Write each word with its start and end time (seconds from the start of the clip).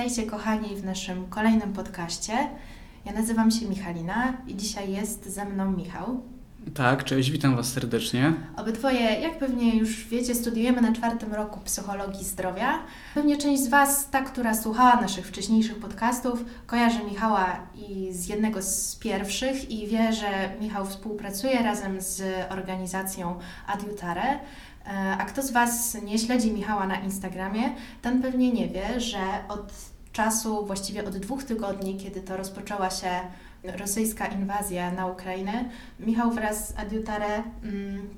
Witajcie 0.00 0.30
kochani 0.30 0.76
w 0.76 0.84
naszym 0.84 1.26
kolejnym 1.26 1.72
podcaście. 1.72 2.32
Ja 3.04 3.12
nazywam 3.12 3.50
się 3.50 3.66
Michalina 3.66 4.36
i 4.46 4.56
dzisiaj 4.56 4.92
jest 4.92 5.34
ze 5.34 5.44
mną 5.44 5.72
Michał. 5.72 6.22
Tak, 6.74 7.04
cześć, 7.04 7.30
witam 7.30 7.56
Was 7.56 7.72
serdecznie. 7.72 8.32
Obydwoje, 8.56 9.00
jak 9.00 9.38
pewnie 9.38 9.76
już 9.76 10.04
wiecie, 10.04 10.34
studiujemy 10.34 10.80
na 10.80 10.92
czwartym 10.92 11.34
roku 11.34 11.60
psychologii 11.64 12.24
zdrowia. 12.24 12.78
Pewnie 13.14 13.36
część 13.36 13.62
z 13.62 13.68
Was, 13.68 14.10
ta, 14.10 14.22
która 14.22 14.54
słuchała 14.54 15.00
naszych 15.00 15.26
wcześniejszych 15.26 15.78
podcastów, 15.78 16.44
kojarzy 16.66 17.04
Michała 17.04 17.60
i 17.74 18.12
z 18.12 18.28
jednego 18.28 18.62
z 18.62 18.96
pierwszych 18.96 19.70
i 19.70 19.86
wie, 19.86 20.12
że 20.12 20.52
Michał 20.60 20.86
współpracuje 20.86 21.62
razem 21.62 22.00
z 22.00 22.22
organizacją 22.50 23.38
Adiutare. 23.66 24.38
E, 24.90 25.16
a 25.18 25.24
kto 25.24 25.42
z 25.42 25.50
Was 25.50 25.96
nie 26.02 26.18
śledzi 26.18 26.52
Michała 26.52 26.86
na 26.86 27.00
Instagramie, 27.00 27.62
ten 28.02 28.22
pewnie 28.22 28.52
nie 28.52 28.68
wie, 28.68 29.00
że 29.00 29.20
od 29.48 29.72
czasu, 30.12 30.66
właściwie 30.66 31.08
od 31.08 31.16
dwóch 31.16 31.44
tygodni, 31.44 31.96
kiedy 31.96 32.20
to 32.20 32.36
rozpoczęła 32.36 32.90
się 32.90 33.10
rosyjska 33.64 34.26
inwazja 34.26 34.90
na 34.90 35.06
Ukrainę, 35.06 35.64
Michał 36.00 36.30
wraz 36.30 36.68
z 36.68 36.78
Adiutare 36.78 37.42
mm, 37.62 38.08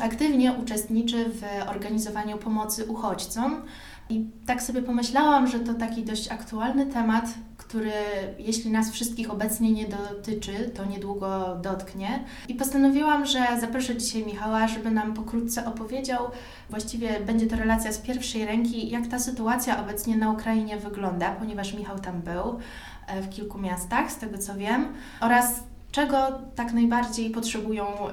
aktywnie 0.00 0.52
uczestniczy 0.52 1.24
w 1.24 1.68
organizowaniu 1.68 2.38
pomocy 2.38 2.84
uchodźcom. 2.84 3.62
I 4.08 4.26
tak 4.46 4.62
sobie 4.62 4.82
pomyślałam, 4.82 5.46
że 5.46 5.60
to 5.60 5.74
taki 5.74 6.04
dość 6.04 6.32
aktualny 6.32 6.86
temat, 6.86 7.24
który 7.72 7.92
jeśli 8.38 8.70
nas 8.70 8.90
wszystkich 8.90 9.30
obecnie 9.30 9.72
nie 9.72 9.86
dotyczy, 9.86 10.70
to 10.74 10.84
niedługo 10.84 11.56
dotknie. 11.62 12.24
I 12.48 12.54
postanowiłam, 12.54 13.26
że 13.26 13.46
zaproszę 13.60 13.96
dzisiaj 13.96 14.26
Michała, 14.26 14.68
żeby 14.68 14.90
nam 14.90 15.14
pokrótce 15.14 15.66
opowiedział, 15.66 16.30
właściwie 16.70 17.20
będzie 17.20 17.46
to 17.46 17.56
relacja 17.56 17.92
z 17.92 17.98
pierwszej 17.98 18.44
ręki, 18.44 18.90
jak 18.90 19.06
ta 19.06 19.18
sytuacja 19.18 19.80
obecnie 19.80 20.16
na 20.16 20.30
Ukrainie 20.30 20.76
wygląda, 20.76 21.30
ponieważ 21.30 21.74
Michał 21.74 21.98
tam 21.98 22.20
był 22.20 22.58
e, 23.06 23.22
w 23.22 23.30
kilku 23.30 23.58
miastach, 23.58 24.12
z 24.12 24.16
tego 24.16 24.38
co 24.38 24.54
wiem, 24.54 24.92
oraz 25.20 25.60
czego 25.92 26.38
tak 26.54 26.72
najbardziej 26.72 27.30
potrzebują 27.30 27.84
y, 27.86 28.12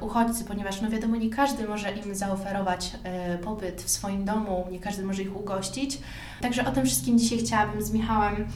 uchodźcy, 0.00 0.44
ponieważ 0.44 0.80
no 0.80 0.90
wiadomo, 0.90 1.16
nie 1.16 1.30
każdy 1.30 1.68
może 1.68 1.92
im 1.92 2.14
zaoferować 2.14 2.92
y, 3.34 3.38
pobyt 3.38 3.82
w 3.82 3.90
swoim 3.90 4.24
domu, 4.24 4.66
nie 4.70 4.78
każdy 4.78 5.02
może 5.02 5.22
ich 5.22 5.36
ugościć. 5.36 5.98
Także 6.40 6.66
o 6.66 6.72
tym 6.72 6.86
wszystkim 6.86 7.18
dzisiaj 7.18 7.38
chciałabym 7.38 7.82
z 7.82 7.92
Michałem 7.92 8.46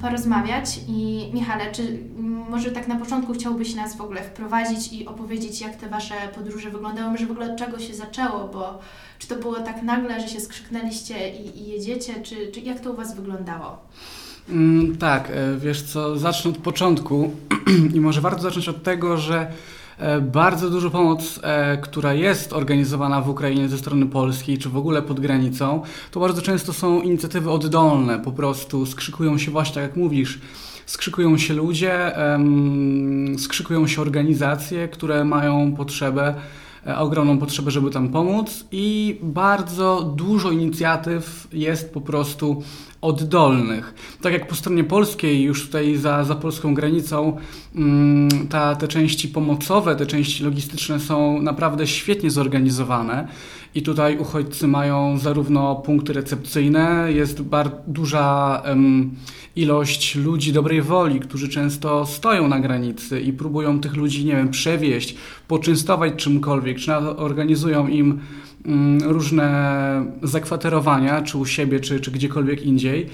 porozmawiać. 0.00 0.80
I 0.88 1.30
Michale, 1.34 1.72
czy 1.72 1.98
może 2.50 2.70
tak 2.70 2.88
na 2.88 2.96
początku 2.96 3.32
chciałbyś 3.32 3.74
nas 3.74 3.96
w 3.96 4.00
ogóle 4.00 4.22
wprowadzić 4.22 4.92
i 4.92 5.06
opowiedzieć, 5.06 5.60
jak 5.60 5.76
te 5.76 5.88
Wasze 5.88 6.14
podróże 6.34 6.70
wyglądały, 6.70 7.10
może 7.10 7.26
w 7.26 7.30
ogóle 7.30 7.52
od 7.52 7.58
czego 7.58 7.78
się 7.78 7.94
zaczęło, 7.94 8.48
bo 8.52 8.78
czy 9.18 9.28
to 9.28 9.36
było 9.36 9.60
tak 9.60 9.82
nagle, 9.82 10.20
że 10.20 10.28
się 10.28 10.40
skrzyknęliście 10.40 11.30
i, 11.30 11.62
i 11.62 11.68
jedziecie, 11.68 12.14
czy, 12.22 12.52
czy 12.52 12.60
jak 12.60 12.80
to 12.80 12.92
u 12.92 12.96
Was 12.96 13.16
wyglądało? 13.16 13.78
Mm, 14.48 14.96
tak, 14.96 15.30
e, 15.30 15.58
wiesz 15.58 15.82
co, 15.82 16.18
zacznę 16.18 16.50
od 16.50 16.58
początku 16.58 17.30
i 17.94 18.00
może 18.00 18.20
warto 18.20 18.42
zacząć 18.42 18.68
od 18.68 18.82
tego, 18.82 19.16
że 19.16 19.52
bardzo 20.20 20.70
dużo 20.70 20.90
pomoc, 20.90 21.40
e, 21.42 21.76
która 21.76 22.14
jest 22.14 22.52
organizowana 22.52 23.20
w 23.20 23.28
Ukrainie 23.28 23.68
ze 23.68 23.78
strony 23.78 24.06
polskiej, 24.06 24.58
czy 24.58 24.68
w 24.68 24.76
ogóle 24.76 25.02
pod 25.02 25.20
granicą, 25.20 25.82
to 26.10 26.20
bardzo 26.20 26.42
często 26.42 26.72
są 26.72 27.00
inicjatywy 27.00 27.50
oddolne, 27.50 28.18
po 28.18 28.32
prostu 28.32 28.86
skrzykują 28.86 29.38
się 29.38 29.50
właśnie, 29.50 29.74
tak 29.74 29.82
jak 29.82 29.96
mówisz, 29.96 30.40
skrzykują 30.86 31.38
się 31.38 31.54
ludzie, 31.54 32.12
skrzykują 33.38 33.86
się 33.86 34.02
organizacje, 34.02 34.88
które 34.88 35.24
mają 35.24 35.74
potrzebę 35.76 36.34
ogromną 36.86 37.38
potrzebę, 37.38 37.70
żeby 37.70 37.90
tam 37.90 38.08
pomóc 38.08 38.64
i 38.72 39.18
bardzo 39.22 40.12
dużo 40.16 40.50
inicjatyw 40.50 41.48
jest 41.52 41.94
po 41.94 42.00
prostu 42.00 42.62
oddolnych. 43.00 43.94
Tak 44.20 44.32
jak 44.32 44.48
po 44.48 44.54
stronie 44.54 44.84
polskiej, 44.84 45.42
już 45.42 45.66
tutaj 45.66 45.96
za, 45.96 46.24
za 46.24 46.34
polską 46.34 46.74
granicą, 46.74 47.36
mm, 47.74 48.48
ta, 48.48 48.74
te 48.74 48.88
części 48.88 49.28
pomocowe, 49.28 49.96
te 49.96 50.06
części 50.06 50.44
logistyczne 50.44 51.00
są 51.00 51.42
naprawdę 51.42 51.86
świetnie 51.86 52.30
zorganizowane. 52.30 53.28
I 53.74 53.82
tutaj 53.82 54.18
uchodźcy 54.18 54.68
mają 54.68 55.18
zarówno 55.18 55.76
punkty 55.76 56.12
recepcyjne, 56.12 57.06
jest 57.12 57.42
bardzo 57.42 57.76
duża 57.86 58.62
um, 58.66 59.14
ilość 59.56 60.14
ludzi 60.14 60.52
dobrej 60.52 60.82
woli, 60.82 61.20
którzy 61.20 61.48
często 61.48 62.06
stoją 62.06 62.48
na 62.48 62.60
granicy 62.60 63.20
i 63.20 63.32
próbują 63.32 63.80
tych 63.80 63.96
ludzi, 63.96 64.24
nie 64.24 64.36
wiem, 64.36 64.48
przewieźć, 64.50 65.16
poczęstować 65.48 66.12
czymkolwiek, 66.16 66.78
czy 66.78 66.94
organizują 66.96 67.88
im 67.88 68.20
Mm, 68.66 69.02
różne 69.02 70.06
zakwaterowania, 70.22 71.22
czy 71.22 71.38
u 71.38 71.46
siebie, 71.46 71.80
czy, 71.80 72.00
czy 72.00 72.10
gdziekolwiek 72.10 72.62
indziej. 72.62 73.06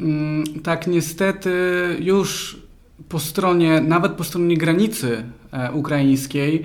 Mm, 0.00 0.44
tak, 0.62 0.86
niestety 0.86 1.52
już 2.00 2.56
po 3.08 3.20
stronie, 3.20 3.80
nawet 3.80 4.12
po 4.12 4.24
stronie 4.24 4.56
granicy 4.56 5.24
e, 5.52 5.72
ukraińskiej, 5.72 6.64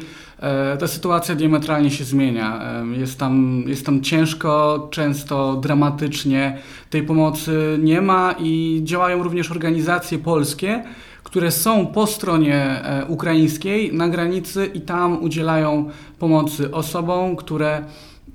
ta 0.80 0.88
sytuacja 0.88 1.36
diametralnie 1.36 1.92
się 1.92 2.04
zmienia. 2.04 2.62
E, 2.62 2.98
jest 3.00 3.20
tam, 3.20 3.64
jest 3.68 3.86
tam 3.86 4.02
ciężko, 4.02 4.88
często 4.92 5.56
dramatycznie. 5.56 6.58
Tej 6.90 7.04
pomocy 7.04 7.80
nie 7.84 8.02
ma 8.02 8.36
i 8.40 8.82
działają 8.84 9.24
również 9.24 9.52
organizacje 9.52 10.20
polskie, 10.20 10.84
które 11.24 11.52
są 11.52 11.88
po 11.88 12.08
stronie 12.08 12.82
ukraińskiej 13.08 13.94
na 13.94 14.10
granicy 14.10 14.66
i 14.74 14.82
tam 14.82 15.24
udzielają 15.24 15.90
pomocy 16.20 16.72
osobom, 16.72 17.36
które 17.36 17.84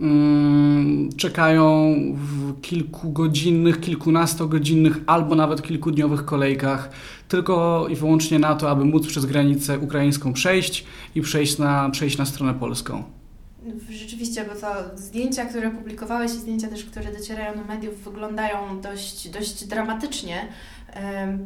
Mm, 0.01 0.60
czekają 1.17 1.95
w 2.15 2.61
kilkugodzinnych, 2.61 3.81
kilkunastogodzinnych 3.81 5.01
albo 5.07 5.35
nawet 5.35 5.63
kilkudniowych 5.63 6.25
kolejkach 6.25 6.91
tylko 7.29 7.87
i 7.89 7.97
wyłącznie 7.97 8.39
na 8.39 8.55
to, 8.55 8.71
aby 8.71 8.85
móc 8.85 9.07
przez 9.07 9.27
granicę 9.27 9.79
ukraińską 9.79 10.33
przejść 10.33 10.85
i 11.15 11.21
przejść 11.21 11.59
na, 11.59 11.91
przejść 11.91 12.19
na 12.19 12.25
stronę 12.25 12.55
polską. 12.55 13.05
Rzeczywiście, 13.91 14.45
bo 14.45 14.61
to 14.61 14.99
zdjęcia, 14.99 15.45
które 15.45 15.71
publikowałeś 15.71 16.31
i 16.31 16.39
zdjęcia 16.39 16.69
też, 16.69 16.85
które 16.85 17.13
docierają 17.13 17.55
do 17.55 17.65
mediów, 17.65 18.05
wyglądają 18.05 18.81
dość, 18.81 19.29
dość 19.29 19.65
dramatycznie. 19.65 20.49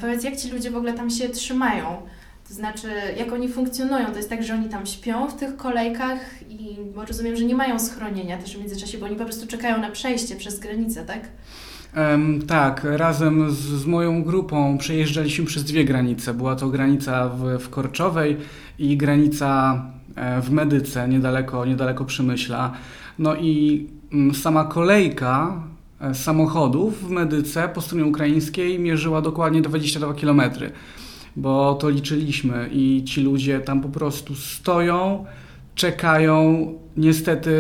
powiedz, 0.01 0.25
jak 0.25 0.37
ci 0.37 0.51
ludzie 0.51 0.71
w 0.71 0.77
ogóle 0.77 0.93
tam 0.93 1.11
się 1.11 1.29
trzymają? 1.29 2.03
To 2.49 2.55
znaczy, 2.55 2.89
jak 3.17 3.33
oni 3.33 3.49
funkcjonują? 3.49 4.07
To 4.07 4.17
jest 4.17 4.31
tak, 4.31 4.43
że 4.43 4.55
oni 4.55 4.69
tam 4.69 4.87
śpią 4.87 5.29
w 5.29 5.35
tych 5.35 5.57
kolejkach 5.57 6.21
i 6.51 6.77
bo 6.95 7.05
rozumiem, 7.05 7.37
że 7.37 7.45
nie 7.45 7.55
mają 7.55 7.79
schronienia 7.79 8.39
też 8.39 8.57
w 8.57 8.61
międzyczasie, 8.61 8.99
bo 8.99 9.07
oni 9.07 9.17
po 9.17 9.25
prostu 9.25 9.47
czekają 9.47 9.81
na 9.81 9.91
przejście 9.91 10.37
przez 10.37 10.61
granicę, 10.61 11.05
tak? 11.05 11.21
Um, 11.97 12.43
tak, 12.47 12.85
razem 12.85 13.51
z, 13.51 13.55
z, 13.55 13.87
moją 13.87 14.23
grupą 14.23 14.79
przejeżdżaliśmy 14.79 15.45
przez 15.45 15.65
dwie 15.65 15.85
granice. 15.85 16.35
Była 16.35 16.57
to 16.57 16.69
granica 16.69 17.29
w, 17.29 17.59
w 17.59 17.71
Korczowej 17.71 18.37
i 18.79 18.97
granica 18.97 19.83
e, 20.17 20.41
w 20.41 20.51
Medyce, 20.51 21.09
niedaleko, 21.09 21.65
niedaleko 21.65 22.05
Przemyśla. 22.05 22.73
No 23.19 23.37
i 23.37 23.87
mm, 24.13 24.35
sama 24.35 24.65
kolejka 24.65 25.63
e, 26.01 26.15
samochodów 26.15 27.09
w 27.09 27.11
Medyce 27.11 27.69
po 27.69 27.81
stronie 27.81 28.05
ukraińskiej 28.05 28.79
mierzyła 28.79 29.23
dokładnie 29.23 29.63
22 29.63 30.15
kilometry 30.15 30.73
bo 31.37 31.75
to 31.75 31.91
liczyliśmy 31.91 32.69
i 32.73 33.05
ci 33.05 33.23
ludzie 33.23 33.61
tam 33.61 33.81
po 33.81 33.89
prostu 33.89 34.35
stoją, 34.35 35.25
czekają, 35.75 36.73
niestety 36.97 37.53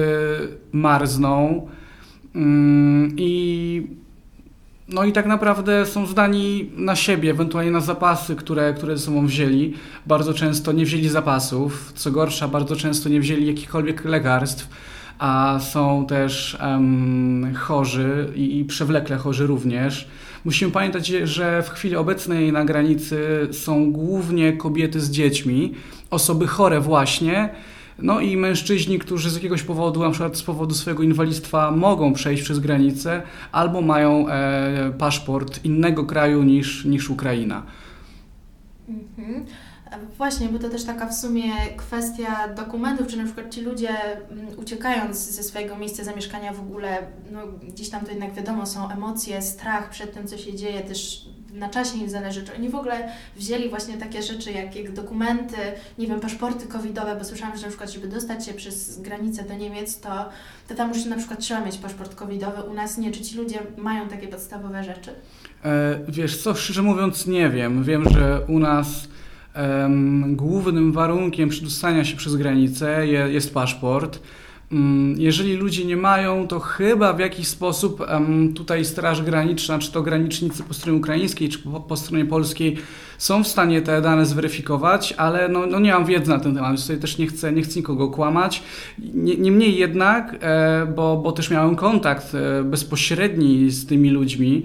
marzną 0.73 1.67
mm, 2.35 3.17
i 3.17 4.05
no 4.89 5.05
i 5.05 5.13
tak 5.13 5.27
naprawdę 5.27 5.87
są 5.87 6.07
zdani 6.07 6.71
na 6.77 6.97
siebie, 6.97 7.31
ewentualnie 7.31 7.71
na 7.71 7.81
zapasy, 7.81 8.37
które, 8.37 8.75
które 8.75 8.97
ze 8.97 9.05
sobą 9.05 9.27
wzięli. 9.27 9.75
Bardzo 10.07 10.35
często 10.35 10.73
nie 10.73 10.85
wzięli 10.85 11.09
zapasów, 11.09 11.93
co 11.95 12.11
gorsza, 12.11 12.49
bardzo 12.49 12.77
często 12.77 13.09
nie 13.09 13.21
wzięli 13.21 13.47
jakichkolwiek 13.47 14.05
lekarstw, 14.05 14.69
a 15.19 15.59
są 15.61 16.07
też 16.07 16.59
um, 16.63 17.55
chorzy 17.55 18.33
i, 18.35 18.59
i 18.59 18.65
przewlekle 18.65 19.17
chorzy 19.17 19.47
również. 19.47 20.09
Musimy 20.45 20.71
pamiętać, 20.71 21.07
że 21.07 21.63
w 21.63 21.71
chwili 21.71 21.97
obecnej 21.97 22.53
na 22.53 22.65
granicy 22.65 23.19
są 23.53 23.93
głównie 23.93 24.53
kobiety 24.53 25.01
z 25.01 25.11
dziećmi, 25.11 25.75
osoby 26.11 26.47
chore 26.47 26.81
właśnie, 26.81 27.49
no 27.99 28.21
i 28.21 28.37
mężczyźni, 28.37 28.99
którzy 28.99 29.31
z 29.31 29.35
jakiegoś 29.35 29.63
powodu, 29.63 30.01
na 30.01 30.11
przykład 30.11 30.37
z 30.37 30.43
powodu 30.43 30.75
swojego 30.75 31.03
inwalidztwa, 31.03 31.71
mogą 31.71 32.13
przejść 32.13 32.43
przez 32.43 32.59
granicę 32.59 33.23
albo 33.53 33.81
mają 33.81 34.29
e, 34.29 34.93
paszport 34.99 35.65
innego 35.65 36.05
kraju 36.05 36.43
niż, 36.43 36.85
niż 36.85 37.11
Ukraina. 37.11 37.63
Mhm. 38.89 39.45
Właśnie, 40.17 40.49
bo 40.49 40.59
to 40.59 40.69
też 40.69 40.85
taka 40.85 41.07
w 41.07 41.15
sumie 41.15 41.53
kwestia 41.77 42.49
dokumentów, 42.49 43.07
czy 43.07 43.17
na 43.17 43.25
przykład 43.25 43.55
ci 43.55 43.61
ludzie 43.61 43.91
mm, 44.31 44.59
uciekając 44.59 45.17
ze 45.17 45.43
swojego 45.43 45.77
miejsca 45.77 46.05
zamieszkania 46.05 46.53
w 46.53 46.61
ogóle, 46.61 46.99
no 47.31 47.41
gdzieś 47.69 47.91
tam 47.91 48.05
to 48.05 48.11
jednak 48.11 48.35
wiadomo, 48.35 48.67
są 48.67 48.91
emocje, 48.91 49.43
strach 49.43 49.91
przed 49.91 50.15
tym, 50.15 50.27
co 50.27 50.39
się 50.39 50.55
dzieje, 50.55 50.81
też 50.81 51.27
na 51.55 51.69
czasie 51.69 51.99
im 51.99 52.11
zależy, 52.11 52.43
czy 52.43 52.55
oni 52.55 52.69
w 52.69 52.75
ogóle 52.75 53.09
wzięli 53.37 53.69
właśnie 53.69 53.97
takie 53.97 54.23
rzeczy 54.23 54.53
jak, 54.53 54.77
jak 54.77 54.93
dokumenty, 54.93 55.57
nie 55.99 56.07
wiem, 56.07 56.21
paszporty 56.21 56.67
covidowe, 56.67 57.17
bo 57.17 57.25
słyszałam, 57.25 57.57
że 57.57 57.63
na 57.63 57.69
przykład, 57.69 57.91
żeby 57.91 58.09
dostać 58.09 58.47
się 58.47 58.53
przez 58.53 59.01
granicę 59.01 59.45
do 59.45 59.55
Niemiec, 59.55 60.01
to, 60.01 60.29
to 60.69 60.75
tam 60.75 60.89
już 60.89 61.05
na 61.05 61.17
przykład 61.17 61.41
trzeba 61.41 61.65
mieć 61.65 61.79
paszport 61.79 62.15
covidowy, 62.15 62.63
u 62.63 62.75
nas 62.75 62.99
nie. 62.99 63.11
Czy 63.11 63.21
ci 63.21 63.37
ludzie 63.37 63.59
mają 63.77 64.09
takie 64.09 64.29
podstawowe 64.29 64.85
rzeczy? 64.85 65.11
E, 65.65 65.99
wiesz 66.09 66.43
co, 66.43 66.55
szczerze 66.55 66.83
mówiąc 66.83 67.27
nie 67.27 67.51
wiem. 67.51 67.85
Wiem, 67.85 68.09
że 68.09 68.41
u 68.49 68.59
nas 68.59 69.09
głównym 70.27 70.93
warunkiem 70.93 71.49
przedostania 71.49 72.05
się 72.05 72.17
przez 72.17 72.37
granicę 72.37 73.07
jest 73.07 73.55
paszport. 73.55 74.21
Mm, 74.73 75.15
jeżeli 75.21 75.57
ludzie 75.57 75.85
nie 75.85 75.97
mają, 75.97 76.49
to 76.49 76.61
chyba 76.61 77.13
w 77.13 77.19
jakiś 77.19 77.49
sposób 77.49 78.07
tutaj 78.55 78.85
Straż 78.85 79.23
Graniczna, 79.23 79.79
czy 79.79 79.93
to 79.93 80.03
granicznicy 80.03 80.63
po 80.63 80.75
stronie 80.75 80.99
ukraińskiej, 80.99 81.49
czy 81.49 81.59
po, 81.89 81.97
stronie 81.97 82.25
polskiej 82.25 82.77
są 83.19 83.45
w 83.45 83.49
stanie 83.49 83.83
te 83.83 84.03
dane 84.03 84.27
zweryfikować, 84.27 85.15
ale 85.17 85.49
no, 85.49 85.67
no 85.67 85.81
nie 85.81 85.93
mam 85.93 86.05
wiedzy 86.05 86.31
na 86.31 86.39
ten 86.39 86.55
temat, 86.55 86.71
więc 86.71 86.83
tutaj 86.83 86.99
też 86.99 87.19
nie 87.19 87.27
chcę, 87.27 87.53
nie 87.53 87.63
chcę 87.63 87.77
nikogo 87.77 88.09
kłamać. 88.09 88.63
Niemniej 89.15 89.77
jednak, 89.77 90.37
e, 90.41 90.87
bo, 90.97 91.17
bo 91.17 91.33
też 91.33 91.51
miałem 91.51 91.77
kontakt 91.77 92.35
e, 92.35 92.65
bezpośredni 92.65 93.71
z 93.71 93.87
tymi 93.87 94.11
ludźmi, 94.11 94.63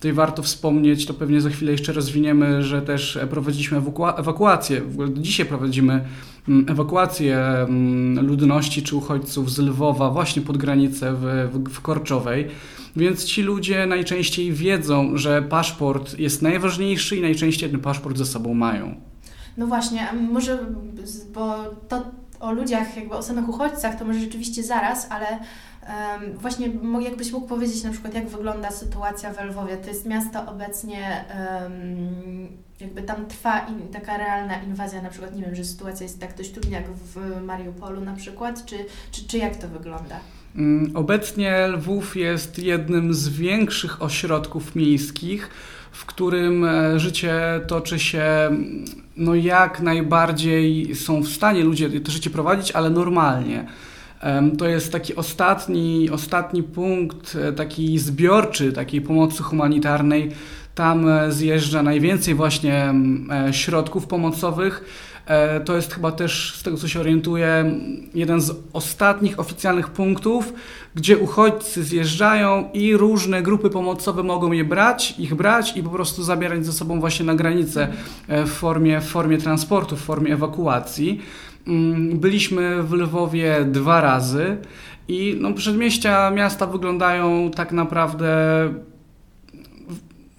Tutaj 0.00 0.12
warto 0.12 0.42
wspomnieć, 0.42 1.06
to 1.06 1.14
pewnie 1.14 1.40
za 1.40 1.50
chwilę 1.50 1.72
jeszcze 1.72 1.92
rozwiniemy, 1.92 2.62
że 2.62 2.82
też 2.82 3.18
prowadziliśmy 3.30 3.82
ewakuację. 4.16 4.80
W 4.80 4.92
ogóle 4.92 5.08
dzisiaj 5.14 5.46
prowadzimy 5.46 6.04
mm, 6.48 6.66
ewakuację 6.68 7.38
mm, 7.38 8.26
ludności 8.26 8.82
czy 8.82 8.96
uchodźców 8.96 9.52
z 9.52 9.58
Lwowa 9.58 10.10
właśnie 10.10 10.42
pod 10.42 10.56
granicę 10.56 11.14
w, 11.14 11.50
w 11.70 11.80
Korczowej. 11.80 12.48
Więc 12.96 13.24
ci 13.24 13.42
ludzie 13.42 13.86
najczęściej 13.86 14.52
wiedzą, 14.52 15.16
że 15.16 15.42
paszport 15.42 16.18
jest 16.18 16.42
najważniejszy 16.42 17.16
i 17.16 17.20
najczęściej 17.20 17.70
ten 17.70 17.80
paszport 17.80 18.18
ze 18.18 18.26
sobą 18.26 18.54
mają. 18.54 18.94
No 19.56 19.66
właśnie, 19.66 20.08
może, 20.32 20.58
bo 21.34 21.56
to 21.88 22.02
o 22.40 22.52
ludziach, 22.52 22.96
jakby 22.96 23.14
o 23.14 23.22
samych 23.22 23.48
uchodźcach, 23.48 23.98
to 23.98 24.04
może 24.04 24.20
rzeczywiście 24.20 24.62
zaraz, 24.62 25.06
ale 25.10 25.26
um, 25.26 26.38
właśnie 26.38 26.68
jakbyś 27.00 27.32
mógł 27.32 27.46
powiedzieć 27.46 27.82
na 27.84 27.90
przykład, 27.90 28.14
jak 28.14 28.28
wygląda 28.28 28.70
sytuacja 28.70 29.32
w 29.32 29.44
Lwowie. 29.44 29.76
To 29.76 29.88
jest 29.88 30.06
miasto 30.06 30.46
obecnie, 30.46 31.24
um, 31.62 32.48
jakby 32.80 33.02
tam 33.02 33.26
trwa 33.26 33.58
in, 33.58 33.88
taka 33.88 34.16
realna 34.16 34.62
inwazja, 34.62 35.02
na 35.02 35.08
przykład, 35.08 35.36
nie 35.36 35.42
wiem, 35.42 35.54
że 35.54 35.64
sytuacja 35.64 36.04
jest 36.04 36.20
tak 36.20 36.36
dość 36.36 36.50
trudna 36.50 36.76
jak 36.76 36.90
w 36.90 37.42
Mariupolu 37.42 38.00
na 38.00 38.14
przykład, 38.14 38.64
czy, 38.64 38.76
czy, 39.12 39.28
czy 39.28 39.38
jak 39.38 39.56
to 39.56 39.68
wygląda? 39.68 40.20
Mm, 40.56 40.96
obecnie 40.96 41.66
Lwów 41.66 42.16
jest 42.16 42.58
jednym 42.58 43.14
z 43.14 43.28
większych 43.28 44.02
ośrodków 44.02 44.76
miejskich, 44.76 45.50
w 45.92 46.06
którym 46.06 46.64
e, 46.64 46.98
życie 46.98 47.34
toczy 47.66 47.98
się 47.98 48.50
no 49.20 49.34
jak 49.34 49.80
najbardziej 49.80 50.94
są 50.94 51.22
w 51.22 51.28
stanie 51.28 51.64
ludzie 51.64 52.00
to 52.00 52.12
życie 52.12 52.30
prowadzić, 52.30 52.72
ale 52.72 52.90
normalnie. 52.90 53.66
To 54.58 54.68
jest 54.68 54.92
taki 54.92 55.16
ostatni, 55.16 56.10
ostatni 56.10 56.62
punkt, 56.62 57.36
e, 57.36 57.52
taki 57.52 57.98
zbiorczy 57.98 58.72
takiej 58.72 59.00
pomocy 59.00 59.42
humanitarnej. 59.42 60.30
Tam 60.74 61.08
e, 61.08 61.32
zjeżdża 61.32 61.82
najwięcej 61.82 62.34
właśnie 62.34 62.94
środków 63.52 64.06
pomocowych 64.06 64.84
E, 64.84 65.09
to 65.64 65.76
jest 65.76 65.94
chyba 65.94 66.12
też, 66.12 66.54
z 66.56 66.62
tego 66.62 66.76
co 66.76 66.88
się 66.88 67.00
orientuję, 67.00 67.80
jeden 68.14 68.40
z 68.40 68.52
ostatnich 68.72 69.40
oficjalnych 69.40 69.88
punktów, 69.88 70.52
gdzie 70.94 71.18
uchodźcy 71.18 71.84
zjeżdżają 71.84 72.70
i 72.72 72.96
różne 72.96 73.42
grupy 73.42 73.70
pomocowe 73.70 74.22
mogą 74.22 74.52
je 74.52 74.64
brać, 74.64 75.14
ich 75.18 75.34
brać 75.34 75.76
i 75.76 75.82
po 75.82 75.90
prostu 75.90 76.22
zabierać 76.22 76.66
ze 76.66 76.72
sobą 76.72 77.00
właśnie 77.00 77.26
na 77.26 77.34
granicę 77.34 77.88
e, 78.28 78.44
w 78.44 78.50
formie, 78.50 79.00
w 79.00 79.08
formie 79.08 79.38
transportu, 79.38 79.96
w 79.96 80.00
formie 80.00 80.32
ewakuacji. 80.32 81.20
Mm, 81.66 82.18
byliśmy 82.18 82.82
w 82.82 82.92
Lwowie 82.92 83.64
dwa 83.64 84.00
razy 84.00 84.56
i 85.08 85.36
no, 85.40 85.52
przedmieścia 85.52 86.30
miasta 86.30 86.66
wyglądają 86.66 87.50
tak 87.50 87.72
naprawdę 87.72 88.34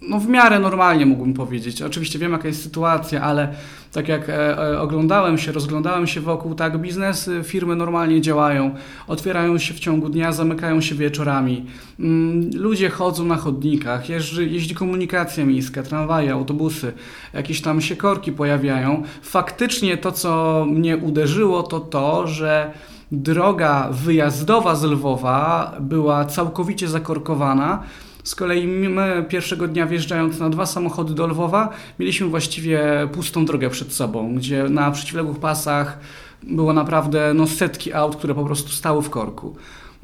no, 0.08 0.20
w 0.20 0.28
miarę 0.28 0.58
normalnie 0.58 1.06
mógłbym 1.06 1.34
powiedzieć. 1.34 1.82
Oczywiście 1.82 2.18
wiem 2.18 2.32
jaka 2.32 2.48
jest 2.48 2.62
sytuacja, 2.62 3.22
ale 3.22 3.54
tak 3.92 4.08
jak 4.08 4.28
e, 4.28 4.58
e, 4.58 4.80
oglądałem 4.80 5.38
się, 5.38 5.52
rozglądałem 5.52 6.06
się 6.06 6.20
wokół, 6.20 6.54
tak, 6.54 6.78
biznesy, 6.78 7.40
firmy 7.44 7.76
normalnie 7.76 8.20
działają, 8.20 8.74
otwierają 9.08 9.58
się 9.58 9.74
w 9.74 9.80
ciągu 9.80 10.08
dnia, 10.08 10.32
zamykają 10.32 10.80
się 10.80 10.94
wieczorami. 10.94 11.66
Mm, 12.00 12.50
ludzie 12.54 12.90
chodzą 12.90 13.24
na 13.24 13.36
chodnikach, 13.36 14.08
jeździ, 14.08 14.52
jeździ 14.52 14.74
komunikacja 14.74 15.44
miejska, 15.44 15.82
tramwaje, 15.82 16.32
autobusy, 16.32 16.92
jakieś 17.34 17.60
tam 17.60 17.80
się 17.80 17.96
korki 17.96 18.32
pojawiają. 18.32 19.02
Faktycznie 19.22 19.96
to, 19.96 20.12
co 20.12 20.64
mnie 20.68 20.96
uderzyło, 20.96 21.62
to 21.62 21.80
to, 21.80 22.26
że 22.26 22.72
droga 23.12 23.88
wyjazdowa 23.90 24.74
z 24.74 24.84
Lwowa 24.84 25.74
była 25.80 26.24
całkowicie 26.24 26.88
zakorkowana. 26.88 27.82
Z 28.24 28.34
kolei 28.34 28.66
my 28.66 29.24
pierwszego 29.28 29.68
dnia 29.68 29.86
wjeżdżając 29.86 30.38
na 30.38 30.50
dwa 30.50 30.66
samochody 30.66 31.14
do 31.14 31.26
Lwowa, 31.26 31.68
mieliśmy 31.98 32.26
właściwie 32.26 33.08
pustą 33.12 33.44
drogę 33.44 33.70
przed 33.70 33.92
sobą, 33.92 34.34
gdzie 34.34 34.64
na 34.64 34.90
przeciwległych 34.90 35.38
pasach 35.38 35.98
było 36.42 36.72
naprawdę 36.72 37.34
no, 37.34 37.46
setki 37.46 37.92
aut, 37.92 38.16
które 38.16 38.34
po 38.34 38.44
prostu 38.44 38.68
stały 38.68 39.02
w 39.02 39.10
korku. 39.10 39.56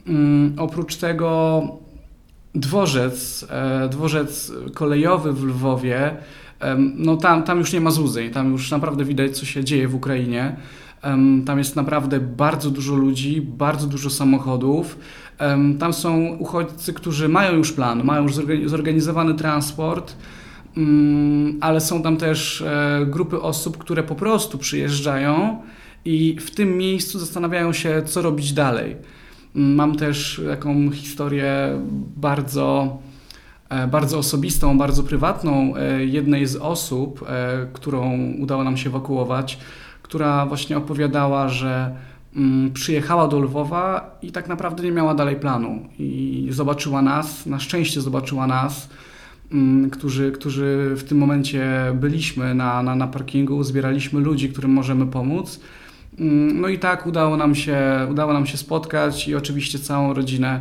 Um, 0.08 0.54
oprócz 0.58 0.96
tego 0.96 1.62
dworzec, 2.54 3.46
e, 3.50 3.88
dworzec 3.88 4.52
kolejowy 4.74 5.32
w 5.32 5.44
Lwowie, 5.44 6.16
e, 6.60 6.76
no 6.94 7.16
tam, 7.16 7.42
tam 7.42 7.58
już 7.58 7.72
nie 7.72 7.80
ma 7.80 7.90
złudzeń, 7.90 8.30
tam 8.30 8.52
już 8.52 8.70
naprawdę 8.70 9.04
widać, 9.04 9.38
co 9.38 9.46
się 9.46 9.64
dzieje 9.64 9.88
w 9.88 9.94
Ukrainie. 9.94 10.56
Tam 11.46 11.58
jest 11.58 11.76
naprawdę 11.76 12.20
bardzo 12.20 12.70
dużo 12.70 12.94
ludzi, 12.94 13.40
bardzo 13.42 13.86
dużo 13.86 14.10
samochodów. 14.10 14.98
Tam 15.78 15.92
są 15.92 16.26
uchodźcy, 16.26 16.92
którzy 16.92 17.28
mają 17.28 17.56
już 17.56 17.72
plan, 17.72 18.04
mają 18.04 18.22
już 18.22 18.32
zorganizowany 18.66 19.34
transport, 19.34 20.16
mm, 20.76 21.58
ale 21.60 21.80
są 21.80 22.02
tam 22.02 22.16
też 22.16 22.62
e, 22.62 23.06
grupy 23.06 23.40
osób, 23.40 23.78
które 23.78 24.02
po 24.02 24.14
prostu 24.14 24.58
przyjeżdżają 24.58 25.62
i 26.04 26.36
w 26.40 26.50
tym 26.50 26.76
miejscu 26.76 27.18
zastanawiają 27.18 27.72
się, 27.72 28.02
co 28.06 28.22
robić 28.22 28.52
dalej. 28.52 28.96
Mm, 29.56 29.74
mam 29.74 29.96
też 29.96 30.42
taką 30.48 30.90
historię 30.90 31.80
bardzo, 32.16 32.98
e, 33.68 33.86
bardzo 33.86 34.18
osobistą, 34.18 34.78
bardzo 34.78 35.02
prywatną 35.02 35.76
e, 35.76 36.04
jednej 36.04 36.46
z 36.46 36.56
osób, 36.56 37.24
którą 37.72 38.18
udało 38.38 38.64
nam 38.64 38.76
się 38.76 38.90
ewakuować 38.90 39.58
która 40.08 40.46
właśnie 40.46 40.76
opowiadała, 40.76 41.48
że 41.48 41.94
mm, 42.36 42.72
przyjechała 42.72 43.28
do 43.28 43.38
Lwowa 43.38 44.18
i 44.22 44.32
tak 44.32 44.48
naprawdę 44.48 44.82
nie 44.82 44.92
miała 44.92 45.14
dalej 45.14 45.36
planu. 45.36 45.88
I 45.98 46.48
zobaczyła 46.50 47.02
nas, 47.02 47.46
na 47.46 47.60
szczęście 47.60 48.00
zobaczyła 48.00 48.46
nas, 48.46 48.88
mm, 49.52 49.90
którzy, 49.90 50.32
którzy 50.32 50.94
w 50.96 51.04
tym 51.04 51.18
momencie 51.18 51.66
byliśmy 51.94 52.54
na, 52.54 52.82
na, 52.82 52.94
na 52.96 53.06
parkingu, 53.06 53.62
zbieraliśmy 53.64 54.20
ludzi, 54.20 54.48
którym 54.48 54.70
możemy 54.70 55.06
pomóc. 55.06 55.60
Mm, 56.18 56.60
no 56.60 56.68
i 56.68 56.78
tak 56.78 57.06
udało 57.06 57.36
nam 57.36 57.54
się, 57.54 57.78
udało 58.10 58.32
nam 58.32 58.46
się 58.46 58.56
spotkać 58.56 59.28
i 59.28 59.34
oczywiście 59.34 59.78
całą 59.78 60.14
rodzinę 60.14 60.60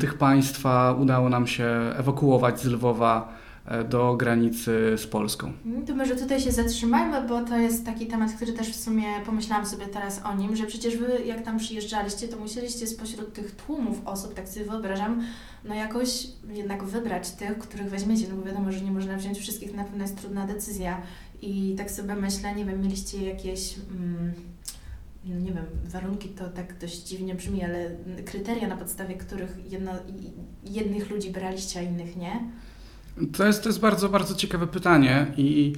tych 0.00 0.14
państwa 0.14 0.92
udało 0.92 1.28
nam 1.28 1.46
się 1.46 1.66
ewakuować 1.96 2.60
z 2.60 2.64
Lwowa 2.66 3.41
do 3.88 4.16
granicy 4.16 4.94
z 4.96 5.06
Polską. 5.06 5.52
Mm, 5.66 5.86
to 5.86 5.94
może 5.94 6.16
tutaj 6.16 6.40
się 6.40 6.52
zatrzymajmy, 6.52 7.28
bo 7.28 7.42
to 7.44 7.58
jest 7.58 7.86
taki 7.86 8.06
temat, 8.06 8.32
który 8.32 8.52
też 8.52 8.68
w 8.68 8.80
sumie 8.80 9.04
pomyślałam 9.26 9.66
sobie 9.66 9.86
teraz 9.86 10.20
o 10.24 10.36
nim, 10.36 10.56
że 10.56 10.66
przecież 10.66 10.96
Wy 10.96 11.24
jak 11.26 11.42
tam 11.42 11.58
przyjeżdżaliście, 11.58 12.28
to 12.28 12.36
musieliście 12.36 12.86
spośród 12.86 13.32
tych 13.32 13.56
tłumów 13.56 14.00
osób, 14.04 14.34
tak 14.34 14.48
sobie 14.48 14.66
wyobrażam, 14.66 15.22
no 15.64 15.74
jakoś 15.74 16.26
jednak 16.52 16.84
wybrać 16.84 17.30
tych, 17.30 17.58
których 17.58 17.90
weźmiecie, 17.90 18.26
no 18.30 18.36
bo 18.36 18.42
wiadomo, 18.42 18.72
że 18.72 18.80
nie 18.80 18.90
można 18.90 19.16
wziąć 19.16 19.38
wszystkich, 19.38 19.74
na 19.74 19.84
pewno 19.84 20.02
jest 20.02 20.20
trudna 20.20 20.46
decyzja 20.46 21.02
i 21.42 21.74
tak 21.78 21.90
sobie 21.90 22.14
myślę, 22.14 22.54
nie 22.54 22.64
wiem, 22.64 22.82
mieliście 22.82 23.22
jakieś... 23.22 23.74
Mm, 23.90 24.32
no 25.24 25.40
nie 25.40 25.52
wiem, 25.52 25.64
warunki 25.84 26.28
to 26.28 26.48
tak 26.50 26.78
dość 26.78 27.02
dziwnie 27.02 27.34
brzmi, 27.34 27.64
ale 27.64 27.90
kryteria, 28.24 28.68
na 28.68 28.76
podstawie 28.76 29.14
których 29.14 29.72
jedno, 29.72 29.92
jednych 30.64 31.10
ludzi 31.10 31.30
braliście, 31.30 31.80
a 31.80 31.82
innych 31.82 32.16
nie? 32.16 32.40
To 33.36 33.46
jest, 33.46 33.62
to 33.62 33.68
jest 33.68 33.80
bardzo, 33.80 34.08
bardzo 34.08 34.34
ciekawe 34.34 34.66
pytanie 34.66 35.26
i 35.36 35.72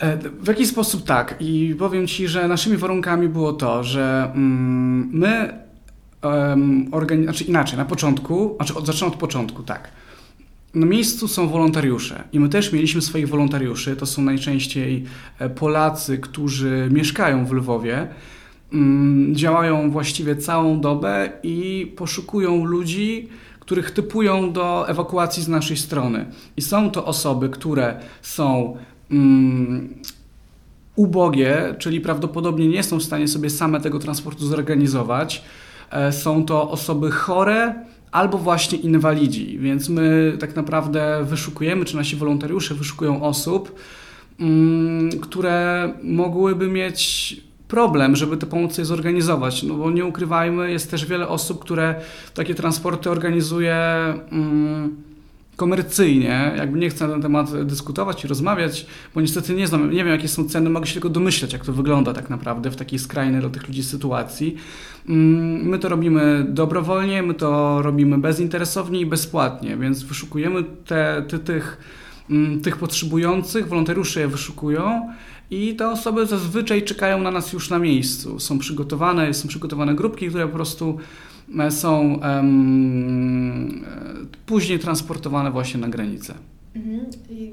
e, 0.00 0.16
w 0.16 0.48
jaki 0.48 0.66
sposób 0.66 1.04
tak? 1.04 1.34
I 1.40 1.74
powiem 1.78 2.06
Ci, 2.06 2.28
że 2.28 2.48
naszymi 2.48 2.76
warunkami 2.76 3.28
było 3.28 3.52
to, 3.52 3.84
że 3.84 4.32
mm, 4.34 5.10
my, 5.12 5.58
organi- 6.90 7.22
znaczy 7.22 7.44
inaczej, 7.44 7.78
na 7.78 7.84
początku, 7.84 8.54
znaczy 8.56 8.74
od, 8.74 8.86
zacznę 8.86 9.06
od 9.06 9.16
początku, 9.16 9.62
tak. 9.62 9.90
na 10.74 10.86
miejscu 10.86 11.28
są 11.28 11.48
wolontariusze 11.48 12.24
i 12.32 12.40
my 12.40 12.48
też 12.48 12.72
mieliśmy 12.72 13.02
swoich 13.02 13.28
wolontariuszy. 13.28 13.96
To 13.96 14.06
są 14.06 14.22
najczęściej 14.22 15.04
e, 15.38 15.50
Polacy, 15.50 16.18
którzy 16.18 16.88
mieszkają 16.90 17.46
w 17.46 17.52
Lwowie. 17.52 18.08
Mm, 18.72 19.34
działają 19.34 19.90
właściwie 19.90 20.36
całą 20.36 20.80
dobę 20.80 21.32
i 21.42 21.92
poszukują 21.96 22.64
ludzi, 22.64 23.28
których 23.68 23.90
typują 23.90 24.52
do 24.52 24.88
ewakuacji 24.88 25.42
z 25.42 25.48
naszej 25.48 25.76
strony. 25.76 26.26
I 26.56 26.62
są 26.62 26.90
to 26.90 27.04
osoby, 27.04 27.48
które 27.48 28.00
są 28.22 28.76
mm, 29.10 29.94
ubogie, 30.96 31.74
czyli 31.78 32.00
prawdopodobnie 32.00 32.68
nie 32.68 32.82
są 32.82 32.98
w 32.98 33.02
stanie 33.02 33.28
sobie 33.28 33.50
same 33.50 33.80
tego 33.80 33.98
transportu 33.98 34.46
zorganizować. 34.46 35.42
E, 35.90 36.12
są 36.12 36.44
to 36.44 36.70
osoby 36.70 37.10
chore, 37.10 37.74
albo 38.12 38.38
właśnie 38.38 38.78
inwalidzi. 38.78 39.58
Więc 39.58 39.88
my 39.88 40.36
tak 40.40 40.56
naprawdę 40.56 41.24
wyszukujemy, 41.24 41.84
czy 41.84 41.96
nasi 41.96 42.16
wolontariusze 42.16 42.74
wyszukują 42.74 43.22
osób, 43.22 43.74
mm, 44.40 45.10
które 45.20 45.92
mogłyby 46.02 46.68
mieć 46.68 47.47
problem, 47.68 48.16
żeby 48.16 48.36
te 48.36 48.46
pomocy 48.46 48.84
zorganizować. 48.84 49.62
No 49.62 49.74
bo 49.74 49.90
nie 49.90 50.04
ukrywajmy, 50.04 50.70
jest 50.70 50.90
też 50.90 51.06
wiele 51.06 51.28
osób, 51.28 51.60
które 51.60 51.94
takie 52.34 52.54
transporty 52.54 53.10
organizuje. 53.10 53.74
Mm, 54.32 55.08
komercyjnie, 55.56 56.52
jakby 56.56 56.78
nie 56.78 56.90
chcę 56.90 57.06
na 57.06 57.12
ten 57.12 57.22
temat 57.22 57.62
dyskutować 57.64 58.24
i 58.24 58.28
rozmawiać, 58.28 58.86
bo 59.14 59.20
niestety 59.20 59.54
nie 59.54 59.66
znam, 59.66 59.90
nie 59.90 60.04
wiem 60.04 60.08
jakie 60.08 60.28
są 60.28 60.48
ceny, 60.48 60.70
mogę 60.70 60.86
się 60.86 60.92
tylko 60.92 61.08
domyślać, 61.08 61.52
jak 61.52 61.64
to 61.64 61.72
wygląda 61.72 62.12
tak 62.12 62.30
naprawdę 62.30 62.70
w 62.70 62.76
takiej 62.76 62.98
skrajnej 62.98 63.40
dla 63.40 63.50
tych 63.50 63.68
ludzi 63.68 63.82
sytuacji. 63.82 64.56
Mm, 65.08 65.68
my 65.68 65.78
to 65.78 65.88
robimy 65.88 66.46
dobrowolnie, 66.48 67.22
my 67.22 67.34
to 67.34 67.82
robimy 67.82 68.18
bezinteresownie 68.18 69.00
i 69.00 69.06
bezpłatnie, 69.06 69.76
więc 69.76 70.02
wyszukujemy 70.02 70.64
te, 70.86 71.24
te, 71.28 71.38
tych, 71.38 71.78
mm, 72.30 72.60
tych 72.60 72.76
potrzebujących, 72.76 73.68
wolontariusze 73.68 74.20
je 74.20 74.28
wyszukują 74.28 75.08
i 75.50 75.76
te 75.76 75.88
osoby 75.88 76.26
zazwyczaj 76.26 76.82
czekają 76.82 77.22
na 77.22 77.30
nas 77.30 77.52
już 77.52 77.70
na 77.70 77.78
miejscu. 77.78 78.40
Są 78.40 78.58
przygotowane, 78.58 79.34
są 79.34 79.48
przygotowane 79.48 79.94
grupki, 79.94 80.28
które 80.28 80.46
po 80.46 80.54
prostu 80.54 80.98
E, 81.58 81.70
są 81.70 82.20
um, 82.20 83.84
później 84.46 84.78
transportowane 84.78 85.50
właśnie 85.50 85.80
na 85.80 85.88
granicę. 85.88 86.34
Mhm. 86.74 87.06
I 87.30 87.52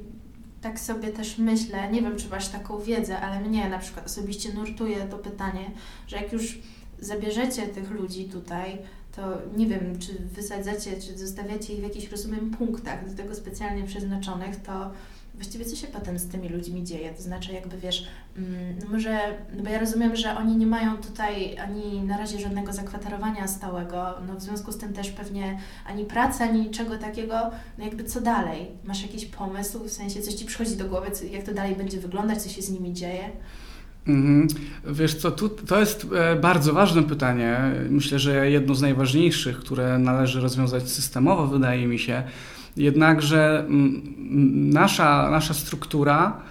tak 0.62 0.80
sobie 0.80 1.08
też 1.08 1.38
myślę, 1.38 1.92
nie 1.92 2.02
wiem 2.02 2.18
czy 2.18 2.30
masz 2.30 2.48
taką 2.48 2.80
wiedzę, 2.80 3.20
ale 3.20 3.50
mnie 3.50 3.70
na 3.70 3.80
przykład 3.80 4.06
osobiście 4.06 4.54
nurtuje 4.54 4.98
to 4.98 5.18
pytanie, 5.18 5.72
że 6.08 6.18
jak 6.18 6.34
już 6.34 6.60
zabierzecie 7.00 7.62
tych 7.62 7.92
ludzi 7.92 8.26
tutaj, 8.26 8.78
to 9.16 9.22
nie 9.58 9.68
wiem, 9.68 10.00
czy 10.00 10.14
wysadzacie, 10.36 10.92
czy 11.02 11.18
zostawiacie 11.18 11.74
ich 11.74 11.80
w 11.80 11.84
jakichś, 11.84 12.12
rozumiem, 12.12 12.52
punktach 12.52 13.10
do 13.10 13.18
tego 13.18 13.36
specjalnie 13.36 13.84
przeznaczonych, 13.84 14.56
to 14.56 14.92
właściwie 15.36 15.66
co 15.66 15.76
się 15.76 15.88
potem 15.88 16.20
z 16.20 16.28
tymi 16.28 16.50
ludźmi 16.50 16.84
dzieje? 16.84 17.14
To 17.14 17.22
znaczy 17.22 17.54
jakby 17.54 17.78
wiesz, 17.78 18.08
mm, 18.38 18.76
no 18.80 18.90
może, 18.92 19.20
no 19.58 19.64
bo 19.64 19.70
ja 19.70 19.80
rozumiem, 19.80 20.16
że 20.16 20.38
oni 20.38 20.58
nie 20.58 20.68
mają 20.68 20.98
tutaj 20.98 21.58
ani 21.58 22.02
na 22.02 22.18
razie 22.18 22.40
żadnego 22.40 22.74
zakwaterowania 22.74 23.48
stałego, 23.48 24.14
no 24.28 24.36
w 24.36 24.42
związku 24.42 24.72
z 24.72 24.78
tym 24.78 24.94
też 24.94 25.10
pewnie 25.10 25.60
ani 25.86 26.06
pracy, 26.06 26.44
ani 26.44 26.62
niczego 26.62 26.98
takiego, 26.98 27.36
no 27.78 27.86
jakby 27.86 28.04
co 28.04 28.22
dalej? 28.22 28.68
Masz 28.84 29.02
jakiś 29.02 29.26
pomysł, 29.26 29.84
w 29.84 29.92
sensie 29.92 30.22
coś 30.22 30.34
Ci 30.34 30.46
przychodzi 30.46 30.78
do 30.78 30.86
głowy, 30.86 31.12
jak 31.32 31.44
to 31.44 31.54
dalej 31.54 31.76
będzie 31.76 32.00
wyglądać, 32.00 32.42
co 32.42 32.50
się 32.50 32.62
z 32.62 32.70
nimi 32.70 32.94
dzieje? 32.94 33.30
Mhm. 34.08 34.48
Wiesz 34.86 35.16
co, 35.16 35.32
tu, 35.32 35.50
to 35.50 35.80
jest 35.80 36.08
e, 36.16 36.36
bardzo 36.36 36.74
ważne 36.74 37.04
pytanie. 37.04 37.58
Myślę, 37.90 38.20
że 38.20 38.52
jedno 38.52 38.76
z 38.76 38.82
najważniejszych, 38.82 39.60
które 39.60 40.00
należy 40.00 40.42
rozwiązać 40.42 40.90
systemowo, 40.90 41.48
wydaje 41.48 41.88
mi 41.88 42.00
się. 42.00 42.24
Jednakże 42.78 43.60
mm, 43.60 44.02
nasza, 44.70 45.30
nasza 45.32 45.54
struktura, 45.54 46.42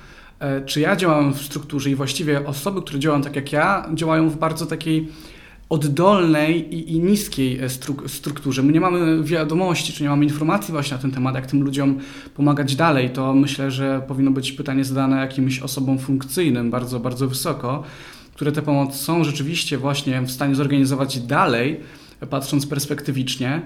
e, 0.41 0.65
czy 0.65 0.81
ja 0.81 0.97
działam 0.97 1.35
w 1.35 1.43
strukturze 1.43 1.91
i 1.91 1.95
właściwie 1.95 2.47
osoby, 2.47 2.83
które 2.83 2.99
działają 2.99 3.23
tak 3.23 3.37
jak 3.37 3.53
ja, 3.53 3.89
działają 3.95 4.31
w 4.31 4.37
bardzo 4.37 4.67
takiej 4.67 5.09
oddolnej 5.69 6.75
i, 6.75 6.93
i 6.93 7.01
niskiej 7.01 7.61
e, 7.61 7.69
strukturze. 8.09 8.63
My 8.63 8.73
nie 8.73 8.81
mamy 8.81 9.23
wiadomości, 9.23 9.93
czy 9.93 10.03
nie 10.03 10.09
mamy 10.09 10.25
informacji 10.25 10.73
właśnie 10.73 10.97
na 10.97 11.03
ten 11.03 11.11
temat, 11.11 11.35
jak 11.35 11.47
tym 11.47 11.63
ludziom 11.63 11.99
pomagać 12.35 12.77
dalej. 12.77 13.11
To 13.11 13.35
myślę, 13.35 13.71
że 13.71 14.03
powinno 14.09 14.31
być 14.31 14.53
pytanie 14.53 14.85
zadane 14.85 15.17
jakimś 15.17 15.61
osobom 15.61 15.99
funkcyjnym 15.99 16.71
bardzo, 16.71 17.01
bardzo 17.01 17.29
wysoko, 17.29 17.83
które 18.35 18.53
tę 18.53 18.63
pomoc 18.63 18.97
są 18.97 19.25
rzeczywiście 19.25 19.79
właśnie 19.79 20.23
w 20.23 20.31
stanie 20.31 20.55
zorganizować 20.55 21.21
dalej, 21.21 21.81
patrząc 22.31 22.67
perspektywicznie. 22.67 23.63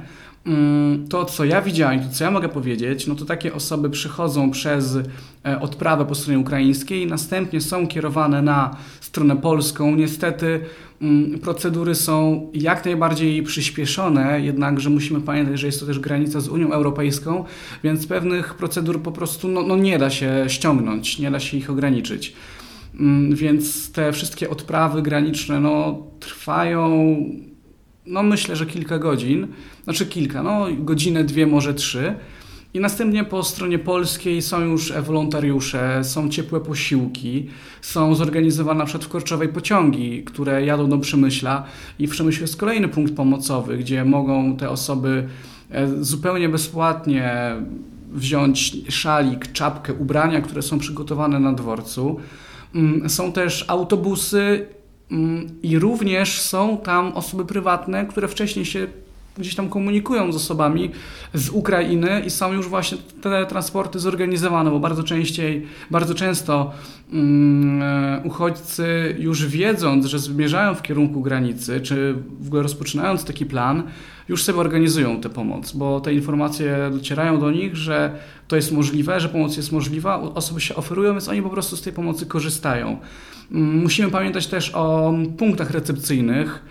Mm, 0.46 1.08
to, 1.08 1.24
co 1.24 1.44
ja 1.44 1.62
widziałem, 1.62 2.00
to, 2.00 2.08
co 2.08 2.24
ja 2.24 2.30
mogę 2.30 2.48
powiedzieć, 2.48 3.06
no 3.06 3.14
to 3.14 3.24
takie 3.24 3.54
osoby 3.54 3.90
przychodzą 3.90 4.50
przez 4.50 4.98
e, 5.46 5.60
odprawę 5.60 6.04
po 6.04 6.14
stronie 6.14 6.38
ukraińskiej, 6.38 7.06
następnie 7.06 7.60
są 7.60 7.88
kierowane 7.88 8.42
na 8.42 8.76
stronę 9.00 9.36
polską. 9.36 9.94
Niestety 9.94 10.60
mm, 11.02 11.38
procedury 11.38 11.94
są 11.94 12.46
jak 12.54 12.84
najbardziej 12.84 13.42
przyspieszone, 13.42 14.40
jednakże 14.40 14.90
musimy 14.90 15.20
pamiętać, 15.20 15.60
że 15.60 15.66
jest 15.66 15.80
to 15.80 15.86
też 15.86 15.98
granica 15.98 16.40
z 16.40 16.48
Unią 16.48 16.72
Europejską, 16.72 17.44
więc 17.84 18.06
pewnych 18.06 18.54
procedur 18.54 19.02
po 19.02 19.12
prostu 19.12 19.48
no, 19.48 19.62
no 19.62 19.76
nie 19.76 19.98
da 19.98 20.10
się 20.10 20.44
ściągnąć, 20.48 21.18
nie 21.18 21.30
da 21.30 21.40
się 21.40 21.56
ich 21.56 21.70
ograniczyć. 21.70 22.32
Mm, 23.00 23.34
więc 23.34 23.92
te 23.92 24.12
wszystkie 24.12 24.50
odprawy 24.50 25.02
graniczne 25.02 25.60
no, 25.60 26.02
trwają 26.20 27.16
no 28.08 28.22
myślę, 28.22 28.56
że 28.56 28.66
kilka 28.66 28.98
godzin, 28.98 29.46
znaczy 29.84 30.06
kilka, 30.06 30.42
no 30.42 30.66
godzinę, 30.78 31.24
dwie, 31.24 31.46
może 31.46 31.74
trzy. 31.74 32.14
I 32.74 32.80
następnie 32.80 33.24
po 33.24 33.42
stronie 33.42 33.78
polskiej 33.78 34.42
są 34.42 34.60
już 34.60 34.92
wolontariusze, 34.92 36.04
są 36.04 36.28
ciepłe 36.28 36.60
posiłki, 36.60 37.46
są 37.80 38.14
zorganizowane 38.14 38.84
przykład 38.84 39.04
w 39.04 39.08
Korczowej 39.08 39.48
pociągi, 39.48 40.24
które 40.24 40.64
jadą 40.64 40.88
do 40.88 40.98
Przemyśla 40.98 41.64
i 41.98 42.06
w 42.06 42.10
Przemyśle 42.10 42.42
jest 42.42 42.56
kolejny 42.56 42.88
punkt 42.88 43.14
pomocowy, 43.14 43.78
gdzie 43.78 44.04
mogą 44.04 44.56
te 44.56 44.70
osoby 44.70 45.28
e, 45.70 46.04
zupełnie 46.04 46.48
bezpłatnie 46.48 47.54
wziąć 48.12 48.76
szalik, 48.88 49.52
czapkę, 49.52 49.94
ubrania, 49.94 50.40
które 50.40 50.62
są 50.62 50.78
przygotowane 50.78 51.40
na 51.40 51.52
dworcu. 51.52 52.16
Mm, 52.74 53.10
są 53.10 53.32
też 53.32 53.64
autobusy 53.68 54.66
I 55.62 55.78
również 55.78 56.40
są 56.40 56.78
tam 56.78 57.12
osoby 57.12 57.44
prywatne, 57.44 58.06
które 58.06 58.28
wcześniej 58.28 58.64
się 58.64 58.86
gdzieś 59.38 59.54
tam 59.54 59.68
komunikują 59.68 60.32
z 60.32 60.36
osobami 60.36 60.90
z 61.34 61.48
Ukrainy 61.48 62.22
i 62.26 62.30
są 62.30 62.52
już 62.52 62.68
właśnie 62.68 62.98
te 63.22 63.46
transporty 63.46 63.98
zorganizowane, 63.98 64.70
bo 64.70 64.80
bardzo 64.80 65.02
częściej, 65.02 65.66
bardzo 65.90 66.14
często 66.14 66.72
um, 67.12 67.82
uchodźcy 68.24 69.16
już 69.18 69.46
wiedząc, 69.46 70.06
że 70.06 70.18
zmierzają 70.18 70.74
w 70.74 70.82
kierunku 70.82 71.20
granicy, 71.20 71.80
czy 71.80 72.14
w 72.40 72.46
ogóle 72.46 72.62
rozpoczynając 72.62 73.24
taki 73.24 73.46
plan, 73.46 73.82
już 74.28 74.42
sobie 74.44 74.58
organizują 74.58 75.20
tę 75.20 75.28
pomoc, 75.28 75.72
bo 75.72 76.00
te 76.00 76.14
informacje 76.14 76.90
docierają 76.92 77.40
do 77.40 77.50
nich, 77.50 77.76
że 77.76 78.18
to 78.48 78.56
jest 78.56 78.72
możliwe, 78.72 79.20
że 79.20 79.28
pomoc 79.28 79.56
jest 79.56 79.72
możliwa, 79.72 80.20
osoby 80.20 80.60
się 80.60 80.74
oferują, 80.74 81.12
więc 81.12 81.28
oni 81.28 81.42
po 81.42 81.50
prostu 81.50 81.76
z 81.76 81.82
tej 81.82 81.92
pomocy 81.92 82.26
korzystają. 82.26 82.98
Mm, 83.52 83.82
musimy 83.82 84.10
pamiętać 84.10 84.46
też 84.46 84.70
o 84.74 85.14
punktach 85.38 85.70
recepcyjnych. 85.70 86.62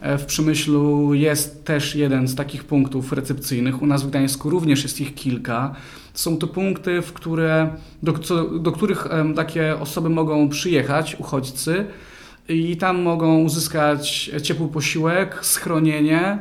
E, 0.00 0.18
w 0.18 0.26
Przemyślu 0.26 1.14
jest 1.14 1.64
też 1.64 1.94
jeden 1.94 2.28
z 2.28 2.34
takich 2.34 2.64
punktów 2.64 3.12
recepcyjnych. 3.12 3.82
U 3.82 3.86
nas 3.86 4.02
w 4.02 4.08
Gdańsku 4.08 4.50
również 4.50 4.82
jest 4.82 5.00
ich 5.00 5.14
kilka. 5.14 5.74
Są 6.14 6.36
to 6.36 6.46
punkty, 6.46 7.02
w 7.02 7.12
które, 7.12 7.70
do, 8.02 8.12
do 8.60 8.72
których 8.72 9.08
takie 9.36 9.80
osoby 9.80 10.08
mogą 10.08 10.48
przyjechać, 10.48 11.16
uchodźcy, 11.18 11.84
i 12.48 12.76
tam 12.76 13.02
mogą 13.02 13.38
uzyskać 13.38 14.30
ciepły 14.42 14.68
posiłek, 14.68 15.38
schronienie. 15.42 16.38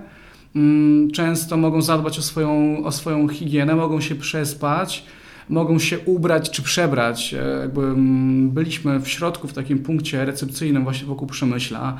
Mm, 0.55 1.11
często 1.11 1.57
mogą 1.57 1.81
zadbać 1.81 2.19
o 2.19 2.21
swoją, 2.21 2.83
o 2.85 2.91
swoją 2.91 3.27
higienę, 3.27 3.75
mogą 3.75 4.01
się 4.01 4.15
przespać 4.15 5.05
mogą 5.49 5.79
się 5.79 5.99
ubrać 5.99 6.49
czy 6.49 6.61
przebrać. 6.61 7.33
E, 7.33 7.59
jakby 7.61 7.81
mm, 7.81 8.49
byliśmy 8.49 8.99
w 8.99 9.07
środku 9.07 9.47
w 9.47 9.53
takim 9.53 9.79
punkcie 9.79 10.25
recepcyjnym 10.25 10.83
właśnie 10.83 11.07
wokół 11.07 11.27
Przemyśla. 11.27 11.97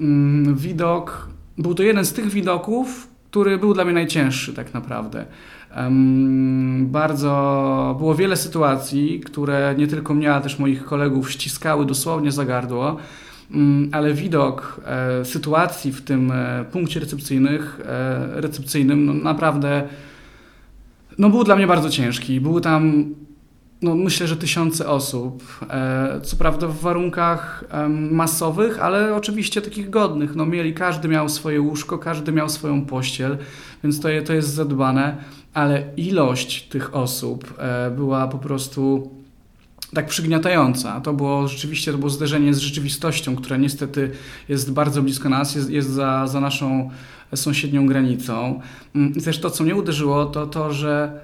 Mm, 0.00 0.54
widok, 0.54 1.28
był 1.58 1.74
to 1.74 1.82
jeden 1.82 2.04
z 2.04 2.12
tych 2.12 2.30
widoków, 2.30 3.08
który 3.30 3.58
był 3.58 3.74
dla 3.74 3.84
mnie 3.84 3.94
najcięższy 3.94 4.54
tak 4.54 4.74
naprawdę. 4.74 5.26
Bardzo 6.80 7.96
było 7.98 8.14
wiele 8.14 8.36
sytuacji, 8.36 9.20
które 9.20 9.74
nie 9.78 9.86
tylko 9.86 10.14
mnie, 10.14 10.32
ale 10.32 10.42
też 10.42 10.58
moich 10.58 10.84
kolegów 10.84 11.30
ściskały 11.32 11.86
dosłownie 11.86 12.32
za 12.32 12.44
gardło, 12.44 12.96
mm, 13.50 13.88
ale 13.92 14.14
widok 14.14 14.80
e, 14.84 15.24
sytuacji 15.24 15.92
w 15.92 16.02
tym 16.02 16.32
e, 16.32 16.64
punkcie 16.72 17.00
recepcyjnych, 17.00 17.80
recepcyjnym 18.34 19.06
no 19.06 19.12
naprawdę 19.14 19.88
no 21.18 21.30
był 21.30 21.44
dla 21.44 21.56
mnie 21.56 21.66
bardzo 21.66 21.90
ciężki. 21.90 22.40
Były 22.40 22.60
tam, 22.60 23.04
no 23.82 23.94
myślę, 23.94 24.26
że 24.26 24.36
tysiące 24.36 24.88
osób. 24.88 25.44
E, 25.70 26.20
co 26.22 26.36
prawda 26.36 26.66
w 26.66 26.80
warunkach 26.80 27.64
masowych, 28.10 28.82
ale 28.82 29.14
oczywiście 29.14 29.62
takich 29.62 29.90
godnych. 29.90 30.34
No 30.34 30.46
mieli, 30.46 30.74
każdy 30.74 31.08
miał 31.08 31.28
swoje 31.28 31.60
łóżko, 31.60 31.98
każdy 31.98 32.32
miał 32.32 32.48
swoją 32.48 32.84
pościel, 32.84 33.38
więc 33.84 34.00
to, 34.00 34.08
to 34.26 34.32
jest 34.32 34.48
zadbane. 34.48 35.16
ale 35.54 35.82
ilość 35.96 36.68
tych 36.68 36.94
osób 36.94 37.54
e, 37.58 37.90
była 37.90 38.28
po 38.28 38.38
prostu 38.38 39.10
tak 39.94 40.06
przygniatająca. 40.06 41.00
To 41.00 41.12
było 41.12 41.48
rzeczywiście 41.48 41.92
to 41.92 41.98
było 41.98 42.10
zderzenie 42.10 42.54
z 42.54 42.58
rzeczywistością, 42.58 43.36
która 43.36 43.56
niestety 43.56 44.10
jest 44.48 44.72
bardzo 44.72 45.02
blisko 45.02 45.28
nas, 45.28 45.54
jest, 45.54 45.70
jest 45.70 45.90
za, 45.90 46.26
za 46.26 46.40
naszą 46.40 46.90
sąsiednią 47.34 47.86
granicą. 47.86 48.60
Mm, 48.94 49.14
I 49.14 49.22
też 49.22 49.38
to, 49.38 49.50
co 49.50 49.64
mnie 49.64 49.74
uderzyło, 49.74 50.26
to 50.26 50.46
to, 50.46 50.72
że 50.72 51.20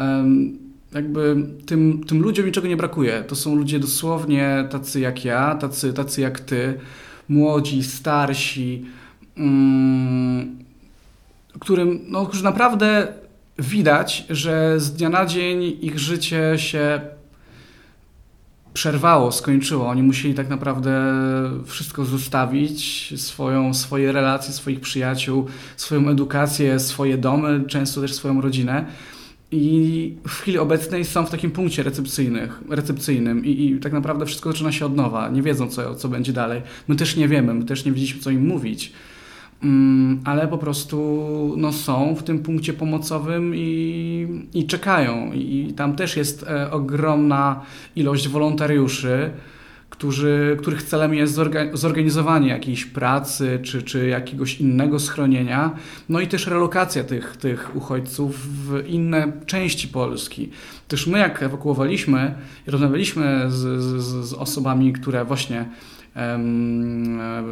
um, 0.00 0.67
jakby 0.92 1.36
tym, 1.66 2.04
tym 2.04 2.22
ludziom 2.22 2.46
niczego 2.46 2.68
nie 2.68 2.76
brakuje. 2.76 3.24
To 3.28 3.36
są 3.36 3.54
ludzie 3.54 3.78
dosłownie 3.78 4.68
tacy 4.70 5.00
jak 5.00 5.24
ja, 5.24 5.54
tacy, 5.54 5.92
tacy 5.92 6.20
jak 6.20 6.40
ty, 6.40 6.80
młodzi, 7.28 7.82
starsi, 7.82 8.84
um, 9.36 10.58
którym, 11.60 12.00
no, 12.08 12.26
którzy 12.26 12.44
naprawdę 12.44 13.08
widać, 13.58 14.26
że 14.30 14.80
z 14.80 14.92
dnia 14.92 15.08
na 15.08 15.26
dzień 15.26 15.62
ich 15.80 15.98
życie 15.98 16.52
się 16.56 17.00
przerwało, 18.72 19.32
skończyło. 19.32 19.88
Oni 19.88 20.02
musieli 20.02 20.34
tak 20.34 20.48
naprawdę 20.48 21.12
wszystko 21.66 22.04
zostawić, 22.04 23.14
swoją, 23.16 23.74
swoje 23.74 24.12
relacje, 24.12 24.52
swoich 24.52 24.80
przyjaciół, 24.80 25.46
swoją 25.76 26.08
edukację, 26.08 26.80
swoje 26.80 27.18
domy, 27.18 27.64
często 27.68 28.00
też 28.00 28.14
swoją 28.14 28.40
rodzinę. 28.40 28.84
I 29.52 30.14
w 30.28 30.30
chwili 30.30 30.58
obecnej 30.58 31.04
są 31.04 31.26
w 31.26 31.30
takim 31.30 31.50
punkcie 31.50 31.82
recepcyjnych, 31.82 32.60
recepcyjnym 32.70 33.44
i, 33.44 33.66
i 33.66 33.80
tak 33.80 33.92
naprawdę 33.92 34.26
wszystko 34.26 34.52
zaczyna 34.52 34.72
się 34.72 34.86
od 34.86 34.96
nowa. 34.96 35.28
Nie 35.28 35.42
wiedzą, 35.42 35.68
co, 35.68 35.94
co 35.94 36.08
będzie 36.08 36.32
dalej. 36.32 36.62
My 36.88 36.96
też 36.96 37.16
nie 37.16 37.28
wiemy, 37.28 37.54
my 37.54 37.64
też 37.64 37.84
nie 37.84 37.92
wiedzieliśmy, 37.92 38.20
co 38.20 38.30
im 38.30 38.46
mówić. 38.46 38.92
Mm, 39.62 40.20
ale 40.24 40.48
po 40.48 40.58
prostu 40.58 41.54
no, 41.56 41.72
są 41.72 42.14
w 42.14 42.22
tym 42.22 42.38
punkcie 42.38 42.72
pomocowym 42.72 43.52
i, 43.56 44.26
i 44.54 44.66
czekają. 44.66 45.32
I 45.32 45.74
tam 45.76 45.96
też 45.96 46.16
jest 46.16 46.42
e, 46.42 46.70
ogromna 46.70 47.60
ilość 47.96 48.28
wolontariuszy, 48.28 49.30
którzy, 49.98 50.56
których 50.60 50.82
celem 50.82 51.14
jest 51.14 51.40
zorganizowanie 51.72 52.48
jakiejś 52.48 52.84
pracy 52.84 53.60
czy, 53.62 53.82
czy 53.82 54.08
jakiegoś 54.08 54.60
innego 54.60 54.98
schronienia, 54.98 55.70
no 56.08 56.20
i 56.20 56.26
też 56.26 56.46
relokacja 56.46 57.04
tych, 57.04 57.36
tych 57.36 57.76
uchodźców 57.76 58.36
w 58.66 58.86
inne 58.86 59.32
części 59.46 59.88
Polski. 59.88 60.50
Też 60.88 61.06
my, 61.06 61.18
jak 61.18 61.42
ewakuowaliśmy 61.42 62.34
i 62.68 62.70
rozmawialiśmy 62.70 63.44
z, 63.48 63.82
z, 63.82 64.28
z 64.28 64.32
osobami, 64.32 64.92
które 64.92 65.24
właśnie 65.24 65.68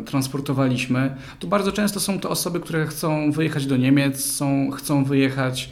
transportowaliśmy, 0.07 1.17
to 1.39 1.47
bardzo 1.47 1.73
często 1.73 2.01
są 2.01 2.21
to 2.21 2.31
osoby, 2.31 2.61
które 2.61 2.87
chcą 2.87 3.33
wyjechać 3.33 3.67
do 3.67 3.77
Niemiec, 3.77 4.25
są, 4.25 4.71
chcą 4.71 5.05
wyjechać 5.05 5.71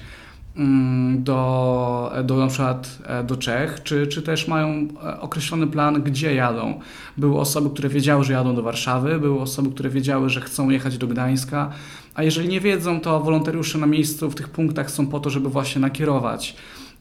do, 1.14 2.12
do 2.25 2.37
na 2.37 2.46
przykład 2.46 2.99
e, 3.06 3.25
do 3.25 3.37
Czech, 3.37 3.82
czy, 3.82 4.06
czy 4.06 4.23
też 4.23 4.49
mają 4.49 4.88
e, 5.04 5.20
określony 5.20 5.66
plan, 5.66 6.02
gdzie 6.02 6.34
jadą. 6.34 6.80
Były 7.16 7.38
osoby, 7.38 7.70
które 7.70 7.88
wiedziały, 7.88 8.25
że 8.25 8.32
jadą 8.32 8.54
do 8.54 8.62
Warszawy, 8.62 9.18
były 9.18 9.40
osoby, 9.40 9.70
które 9.70 9.90
wiedziały, 9.90 10.30
że 10.30 10.40
chcą 10.40 10.70
jechać 10.70 10.99
do 10.99 11.06
Gdańska, 11.06 11.70
a 12.14 12.23
jeżeli 12.23 12.49
nie 12.49 12.61
wiedzą, 12.61 13.00
to 13.00 13.20
wolontariusze 13.20 13.78
na 13.78 13.87
miejscu 13.87 14.30
w 14.30 14.34
tych 14.34 14.49
punktach 14.49 14.90
są 14.90 15.06
po 15.06 15.20
to, 15.20 15.30
żeby 15.30 15.49
właśnie 15.49 15.80
nakierować 15.80 16.56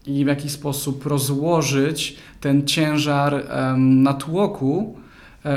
i 0.07 0.25
w 0.25 0.27
jakiś 0.27 0.51
sposób 0.51 1.05
rozłożyć 1.05 2.15
ten 2.41 2.67
ciężar 2.67 3.33
um, 3.33 4.03
natłoku, 4.03 4.97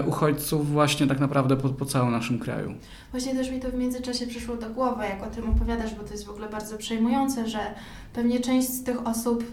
uchodźców 0.06 0.70
właśnie 0.70 1.06
tak 1.06 1.20
naprawdę 1.20 1.56
po, 1.56 1.68
po 1.68 1.84
całym 1.84 2.12
naszym 2.12 2.38
kraju. 2.38 2.74
Właśnie 3.10 3.34
też 3.34 3.50
mi 3.50 3.60
to 3.60 3.70
w 3.70 3.74
międzyczasie 3.74 4.26
przyszło 4.26 4.56
do 4.56 4.70
głowy, 4.70 5.04
jak 5.04 5.22
o 5.22 5.26
tym 5.26 5.50
opowiadasz, 5.50 5.94
bo 5.94 6.02
to 6.02 6.12
jest 6.12 6.26
w 6.26 6.30
ogóle 6.30 6.48
bardzo 6.48 6.78
przejmujące, 6.78 7.48
że 7.48 7.58
pewnie 8.12 8.40
część 8.40 8.68
z 8.68 8.82
tych 8.82 9.06
osób 9.06 9.44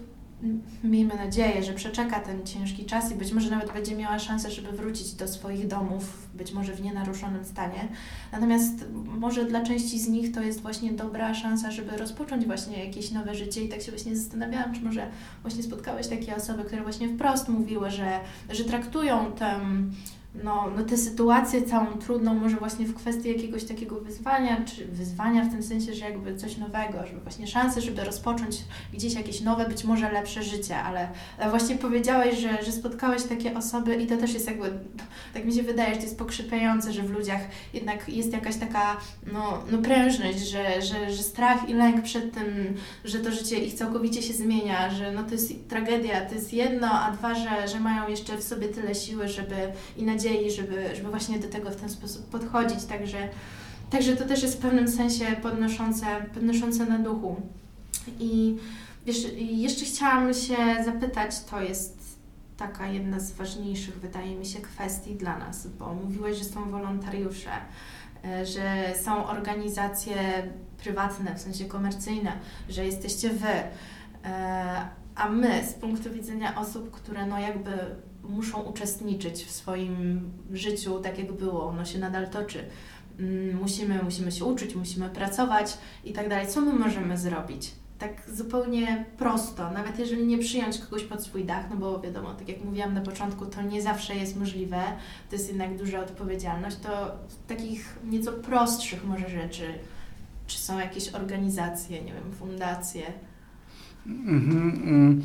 miejmy 0.84 1.14
nadzieję, 1.14 1.62
że 1.62 1.72
przeczeka 1.72 2.20
ten 2.20 2.46
ciężki 2.46 2.84
czas 2.84 3.12
i 3.12 3.14
być 3.14 3.32
może 3.32 3.50
nawet 3.50 3.72
będzie 3.72 3.96
miała 3.96 4.18
szansę, 4.18 4.50
żeby 4.50 4.72
wrócić 4.72 5.12
do 5.12 5.28
swoich 5.28 5.66
domów, 5.66 6.28
być 6.34 6.52
może 6.52 6.72
w 6.72 6.82
nienaruszonym 6.82 7.44
stanie. 7.44 7.88
Natomiast 8.32 8.84
może 9.18 9.44
dla 9.44 9.62
części 9.62 10.00
z 10.00 10.08
nich 10.08 10.32
to 10.32 10.42
jest 10.42 10.60
właśnie 10.60 10.92
dobra 10.92 11.34
szansa, 11.34 11.70
żeby 11.70 11.96
rozpocząć 11.96 12.46
właśnie 12.46 12.84
jakieś 12.84 13.10
nowe 13.10 13.34
życie 13.34 13.64
i 13.64 13.68
tak 13.68 13.82
się 13.82 13.92
właśnie 13.92 14.16
zastanawiałam, 14.16 14.74
czy 14.74 14.80
może 14.80 15.06
właśnie 15.42 15.62
spotkałeś 15.62 16.06
takie 16.06 16.36
osoby, 16.36 16.64
które 16.64 16.82
właśnie 16.82 17.08
wprost 17.08 17.48
mówiły, 17.48 17.90
że, 17.90 18.20
że 18.50 18.64
traktują 18.64 19.32
tę 19.32 19.60
no, 20.42 20.70
no 20.76 20.84
tę 20.84 20.96
sytuację 20.96 21.62
całą 21.62 21.86
trudną, 21.86 22.34
może 22.34 22.56
właśnie 22.56 22.86
w 22.86 22.94
kwestii 22.94 23.28
jakiegoś 23.28 23.64
takiego 23.64 24.00
wyzwania, 24.00 24.64
czy 24.64 24.86
wyzwania 24.86 25.44
w 25.44 25.50
tym 25.50 25.62
sensie, 25.62 25.94
że 25.94 26.04
jakby 26.04 26.36
coś 26.36 26.56
nowego, 26.56 27.06
żeby 27.06 27.20
właśnie 27.20 27.46
szanse, 27.46 27.80
żeby 27.80 28.04
rozpocząć 28.04 28.56
gdzieś 28.92 29.14
jakieś 29.14 29.40
nowe, 29.40 29.68
być 29.68 29.84
może 29.84 30.12
lepsze 30.12 30.42
życie, 30.42 30.76
ale 30.76 31.08
właśnie 31.50 31.76
powiedziałeś, 31.76 32.38
że, 32.38 32.64
że 32.64 32.72
spotkałeś 32.72 33.22
takie 33.22 33.56
osoby 33.56 33.96
i 33.96 34.06
to 34.06 34.16
też 34.16 34.34
jest 34.34 34.46
jakby, 34.46 34.70
tak 35.34 35.44
mi 35.44 35.52
się 35.52 35.62
wydaje, 35.62 35.90
że 35.90 35.96
to 35.96 36.02
jest 36.02 36.18
pokrzypiające, 36.18 36.92
że 36.92 37.02
w 37.02 37.10
ludziach 37.10 37.40
jednak 37.74 38.08
jest 38.08 38.32
jakaś 38.32 38.56
taka 38.56 38.96
no, 39.32 39.62
no 39.70 39.78
prężność, 39.78 40.38
że, 40.38 40.82
że, 40.82 41.12
że 41.12 41.22
strach 41.22 41.68
i 41.68 41.74
lęk 41.74 42.02
przed 42.02 42.34
tym, 42.34 42.74
że 43.04 43.18
to 43.18 43.32
życie 43.32 43.58
ich 43.58 43.74
całkowicie 43.74 44.22
się 44.22 44.32
zmienia, 44.32 44.90
że 44.90 45.12
no 45.12 45.22
to 45.22 45.32
jest 45.32 45.68
tragedia, 45.68 46.20
to 46.20 46.34
jest 46.34 46.52
jedno, 46.52 46.90
a 46.90 47.10
dwa, 47.10 47.34
że, 47.34 47.68
że 47.68 47.80
mają 47.80 48.08
jeszcze 48.08 48.36
w 48.36 48.42
sobie 48.42 48.68
tyle 48.68 48.94
siły, 48.94 49.28
żeby 49.28 49.54
i 49.96 50.02
nadziei, 50.24 50.50
żeby, 50.50 50.96
żeby 50.96 51.10
właśnie 51.10 51.38
do 51.38 51.48
tego 51.48 51.70
w 51.70 51.76
ten 51.76 51.88
sposób 51.88 52.26
podchodzić. 52.26 52.84
Także, 52.84 53.28
także 53.90 54.16
to 54.16 54.24
też 54.24 54.42
jest 54.42 54.54
w 54.54 54.60
pewnym 54.60 54.88
sensie 54.88 55.24
podnoszące, 55.42 56.06
podnoszące 56.34 56.86
na 56.86 56.98
duchu. 56.98 57.36
I 58.20 58.56
wiesz, 59.06 59.26
jeszcze 59.38 59.84
chciałam 59.84 60.34
się 60.34 60.56
zapytać, 60.84 61.44
to 61.50 61.62
jest 61.62 62.18
taka 62.56 62.86
jedna 62.86 63.20
z 63.20 63.32
ważniejszych, 63.32 64.00
wydaje 64.00 64.36
mi 64.36 64.46
się, 64.46 64.60
kwestii 64.60 65.14
dla 65.14 65.38
nas, 65.38 65.66
bo 65.66 65.94
mówiłeś, 65.94 66.38
że 66.38 66.44
są 66.44 66.70
wolontariusze, 66.70 67.50
e, 68.24 68.46
że 68.46 68.94
są 69.02 69.26
organizacje 69.26 70.16
prywatne, 70.78 71.34
w 71.34 71.40
sensie 71.40 71.64
komercyjne, 71.64 72.32
że 72.68 72.86
jesteście 72.86 73.30
wy, 73.30 73.48
e, 74.24 74.88
a 75.14 75.28
my 75.28 75.66
z 75.66 75.72
punktu 75.72 76.10
widzenia 76.10 76.60
osób, 76.60 76.90
które 76.90 77.26
no 77.26 77.40
jakby 77.40 77.70
muszą 78.28 78.62
uczestniczyć 78.62 79.44
w 79.44 79.50
swoim 79.50 80.30
życiu 80.52 81.00
tak, 81.00 81.18
jak 81.18 81.32
było, 81.32 81.66
ono 81.66 81.84
się 81.84 81.98
nadal 81.98 82.28
toczy. 82.28 82.64
Mm, 83.18 83.58
musimy, 83.60 84.02
musimy 84.02 84.32
się 84.32 84.44
uczyć, 84.44 84.74
musimy 84.74 85.08
pracować 85.08 85.78
i 86.04 86.12
tak 86.12 86.28
dalej. 86.28 86.46
Co 86.48 86.60
my 86.60 86.72
możemy 86.72 87.18
zrobić? 87.18 87.70
Tak 87.98 88.30
zupełnie 88.34 89.04
prosto, 89.18 89.70
nawet 89.70 89.98
jeżeli 89.98 90.26
nie 90.26 90.38
przyjąć 90.38 90.78
kogoś 90.78 91.04
pod 91.04 91.22
swój 91.22 91.44
dach, 91.44 91.70
no 91.70 91.76
bo 91.76 92.00
wiadomo, 92.00 92.34
tak 92.34 92.48
jak 92.48 92.64
mówiłam 92.64 92.94
na 92.94 93.00
początku, 93.00 93.46
to 93.46 93.62
nie 93.62 93.82
zawsze 93.82 94.14
jest 94.14 94.36
możliwe, 94.36 94.82
to 95.30 95.36
jest 95.36 95.48
jednak 95.48 95.76
duża 95.76 96.00
odpowiedzialność, 96.00 96.76
to 96.76 97.12
takich 97.48 97.98
nieco 98.04 98.32
prostszych 98.32 99.04
może 99.04 99.28
rzeczy, 99.28 99.74
czy 100.46 100.58
są 100.58 100.78
jakieś 100.78 101.08
organizacje, 101.08 102.02
nie 102.02 102.12
wiem, 102.12 102.32
fundacje. 102.38 103.02
Mhm, 104.06 104.82
mm 104.84 105.22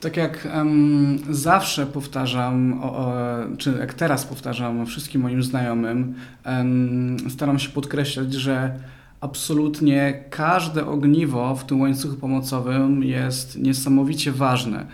tak 0.00 0.16
jak 0.16 0.48
um, 0.54 1.18
zawsze 1.30 1.86
powtarzam, 1.86 2.80
o, 2.82 2.96
o, 2.96 3.12
czy 3.58 3.76
jak 3.78 3.94
teraz 3.94 4.24
powtarzam 4.24 4.86
wszystkim 4.86 5.22
moim 5.22 5.42
znajomym, 5.42 6.14
um, 6.46 7.16
staram 7.30 7.58
się 7.58 7.68
podkreślać, 7.68 8.32
że 8.34 8.78
absolutnie 9.20 10.24
każde 10.30 10.86
ogniwo 10.86 11.56
w 11.56 11.64
tym 11.64 11.80
łańcuchu 11.80 12.16
pomocowym 12.16 13.04
jest 13.04 13.58
niesamowicie 13.58 14.32
ważne. 14.32 14.86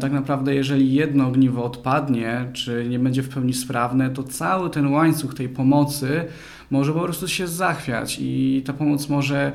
Tak 0.00 0.12
naprawdę, 0.12 0.54
jeżeli 0.54 0.94
jedno 0.94 1.26
ogniwo 1.26 1.64
odpadnie, 1.64 2.46
czy 2.52 2.86
nie 2.88 2.98
będzie 2.98 3.22
w 3.22 3.28
pełni 3.28 3.54
sprawne, 3.54 4.10
to 4.10 4.22
cały 4.22 4.70
ten 4.70 4.86
łańcuch 4.86 5.34
tej 5.34 5.48
pomocy 5.48 6.24
może 6.70 6.92
po 6.92 7.00
prostu 7.00 7.28
się 7.28 7.48
zachwiać 7.48 8.18
i 8.20 8.62
ta 8.66 8.72
pomoc 8.72 9.08
może 9.08 9.52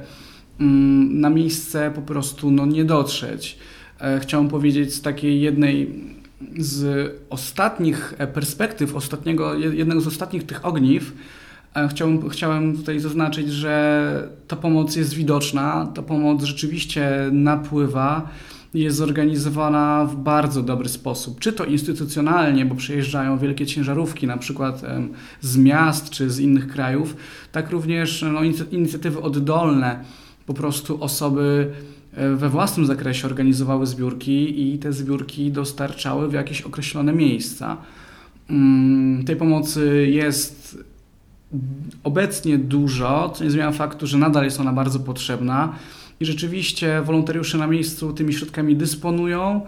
mm, 0.59 1.19
na 1.19 1.29
miejsce 1.29 1.91
po 1.95 2.01
prostu 2.01 2.51
no, 2.51 2.65
nie 2.65 2.85
dotrzeć. 2.85 3.57
E, 4.01 4.19
chciałem 4.19 4.47
powiedzieć 4.47 4.93
z 4.93 5.01
takiej 5.01 5.41
jednej 5.41 5.89
z 6.57 7.11
ostatnich 7.29 8.13
e, 8.17 8.27
perspektyw, 8.27 8.95
ostatniego, 8.95 9.55
jednego 9.55 10.01
z 10.01 10.07
ostatnich 10.07 10.45
tych 10.45 10.65
ogniw, 10.65 11.13
e, 11.75 11.87
chciałem, 11.87 12.29
chciałem 12.29 12.77
tutaj 12.77 12.99
zaznaczyć, 12.99 13.51
że 13.51 14.29
ta 14.47 14.55
pomoc 14.55 14.95
jest 14.95 15.13
widoczna, 15.13 15.87
ta 15.95 16.01
pomoc 16.01 16.43
rzeczywiście 16.43 17.29
napływa, 17.31 18.29
jest 18.73 18.97
zorganizowana 18.97 20.05
w 20.05 20.15
bardzo 20.15 20.63
dobry 20.63 20.89
sposób. 20.89 21.39
Czy 21.39 21.53
to 21.53 21.65
instytucjonalnie, 21.65 22.65
bo 22.65 22.75
przyjeżdżają 22.75 23.37
wielkie 23.37 23.65
ciężarówki, 23.65 24.27
na 24.27 24.37
przykład 24.37 24.81
z 25.41 25.57
miast 25.57 26.09
czy 26.09 26.29
z 26.29 26.39
innych 26.39 26.67
krajów, 26.67 27.15
tak 27.51 27.69
również 27.69 28.25
no, 28.33 28.39
inicjatywy 28.71 29.21
oddolne, 29.21 30.03
po 30.45 30.53
prostu 30.53 31.03
osoby 31.03 31.71
we 32.13 32.49
własnym 32.49 32.85
zakresie 32.85 33.27
organizowały 33.27 33.85
zbiórki 33.87 34.73
i 34.73 34.79
te 34.79 34.93
zbiórki 34.93 35.51
dostarczały 35.51 36.29
w 36.29 36.33
jakieś 36.33 36.61
określone 36.61 37.13
miejsca. 37.13 37.77
Mm, 38.49 39.25
tej 39.25 39.35
pomocy 39.35 40.07
jest 40.11 40.77
obecnie 42.03 42.57
dużo, 42.57 43.29
co 43.35 43.43
nie 43.43 43.51
zmienia 43.51 43.71
faktu, 43.71 44.07
że 44.07 44.17
nadal 44.17 44.43
jest 44.43 44.59
ona 44.59 44.73
bardzo 44.73 44.99
potrzebna 44.99 45.75
i 46.19 46.25
rzeczywiście 46.25 47.01
wolontariusze 47.01 47.57
na 47.57 47.67
miejscu 47.67 48.13
tymi 48.13 48.33
środkami 48.33 48.75
dysponują 48.75 49.61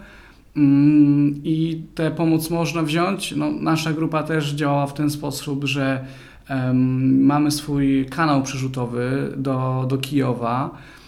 mm, 0.56 1.40
i 1.44 1.82
tę 1.94 2.10
pomoc 2.10 2.50
można 2.50 2.82
wziąć. 2.82 3.34
No, 3.36 3.50
nasza 3.50 3.92
grupa 3.92 4.22
też 4.22 4.52
działa 4.52 4.86
w 4.86 4.94
ten 4.94 5.10
sposób, 5.10 5.64
że 5.64 6.04
um, 6.50 7.24
mamy 7.24 7.50
swój 7.50 8.06
kanał 8.06 8.42
przerzutowy 8.42 9.32
do, 9.36 9.86
do 9.88 9.98
Kijowa, 9.98 10.70
e, 10.70 11.03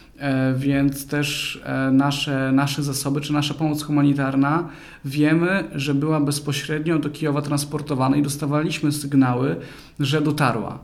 więc 0.56 1.06
też 1.06 1.60
e, 1.64 1.90
nasze, 1.90 2.52
nasze 2.52 2.82
zasoby 2.82 3.20
czy 3.20 3.32
nasza 3.32 3.54
pomoc 3.54 3.82
humanitarna 3.82 4.68
wiemy, 5.04 5.64
że 5.74 5.94
była 5.94 6.20
bezpośrednio 6.20 6.98
do 6.98 7.10
Kijowa 7.10 7.42
transportowana 7.42 8.16
i 8.16 8.22
dostawaliśmy 8.22 8.92
sygnały, 8.92 9.56
że 10.00 10.20
dotarła. 10.20 10.78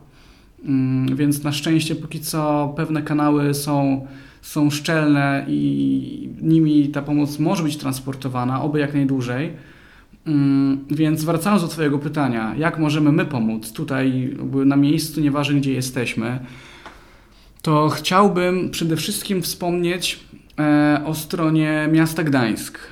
Mm, 0.65 1.17
więc 1.17 1.43
na 1.43 1.53
szczęście 1.53 1.97
póki 1.97 2.21
co 2.21 2.73
pewne 2.77 3.03
kanały 3.03 3.55
są, 3.55 4.07
są 4.43 4.71
szczelne 4.71 5.45
i 5.49 6.29
nimi 6.43 6.89
ta 6.89 7.03
pomoc 7.03 7.39
może 7.39 7.63
być 7.63 7.77
transportowana, 7.77 8.63
oby 8.63 8.81
jak 8.81 8.95
najdłużej. 8.95 9.53
Mm, 10.27 10.85
więc 10.91 11.25
wracając 11.25 11.63
do 11.63 11.69
Twojego 11.69 11.99
pytania, 11.99 12.55
jak 12.59 12.79
możemy 12.79 13.13
my 13.13 13.25
pomóc 13.25 13.73
tutaj 13.73 14.37
na 14.65 14.77
miejscu, 14.77 15.21
nieważne 15.21 15.55
gdzie 15.55 15.73
jesteśmy, 15.73 16.41
to 17.63 17.89
chciałbym 17.89 18.71
przede 18.71 18.97
wszystkim 18.97 19.43
wspomnieć 19.43 20.21
e, 20.59 21.03
o 21.07 21.15
stronie 21.15 21.89
miasta 21.93 22.25
Gdańsk. 22.25 22.89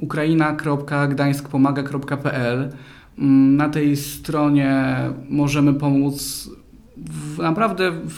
ukraina.gdańskpomaga.pl 0.00 2.72
mm, 3.18 3.56
Na 3.56 3.68
tej 3.68 3.96
stronie 3.96 4.96
możemy 5.28 5.74
pomóc 5.74 6.50
w, 6.96 7.38
naprawdę 7.38 7.90
w, 7.90 8.10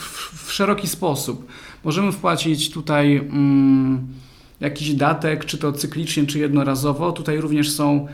w, 0.46 0.52
szeroki 0.52 0.88
sposób. 0.88 1.46
Możemy 1.84 2.12
wpłacić 2.12 2.70
tutaj 2.70 3.16
mm, 3.16 4.06
jakiś 4.60 4.94
datek, 4.94 5.44
czy 5.44 5.58
to 5.58 5.72
cyklicznie, 5.72 6.26
czy 6.26 6.38
jednorazowo. 6.38 7.12
Tutaj 7.12 7.40
również 7.40 7.72
są 7.72 8.06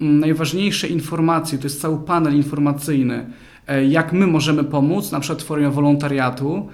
najważniejsze 0.00 0.88
informacje, 0.88 1.58
to 1.58 1.64
jest 1.64 1.80
cały 1.80 1.98
panel 1.98 2.36
informacyjny, 2.36 3.26
e, 3.66 3.84
jak 3.84 4.12
my 4.12 4.26
możemy 4.26 4.64
pomóc, 4.64 5.12
na 5.12 5.20
przykład 5.20 5.42
w 5.42 5.46
formie 5.46 5.70
wolontariatu, 5.70 6.68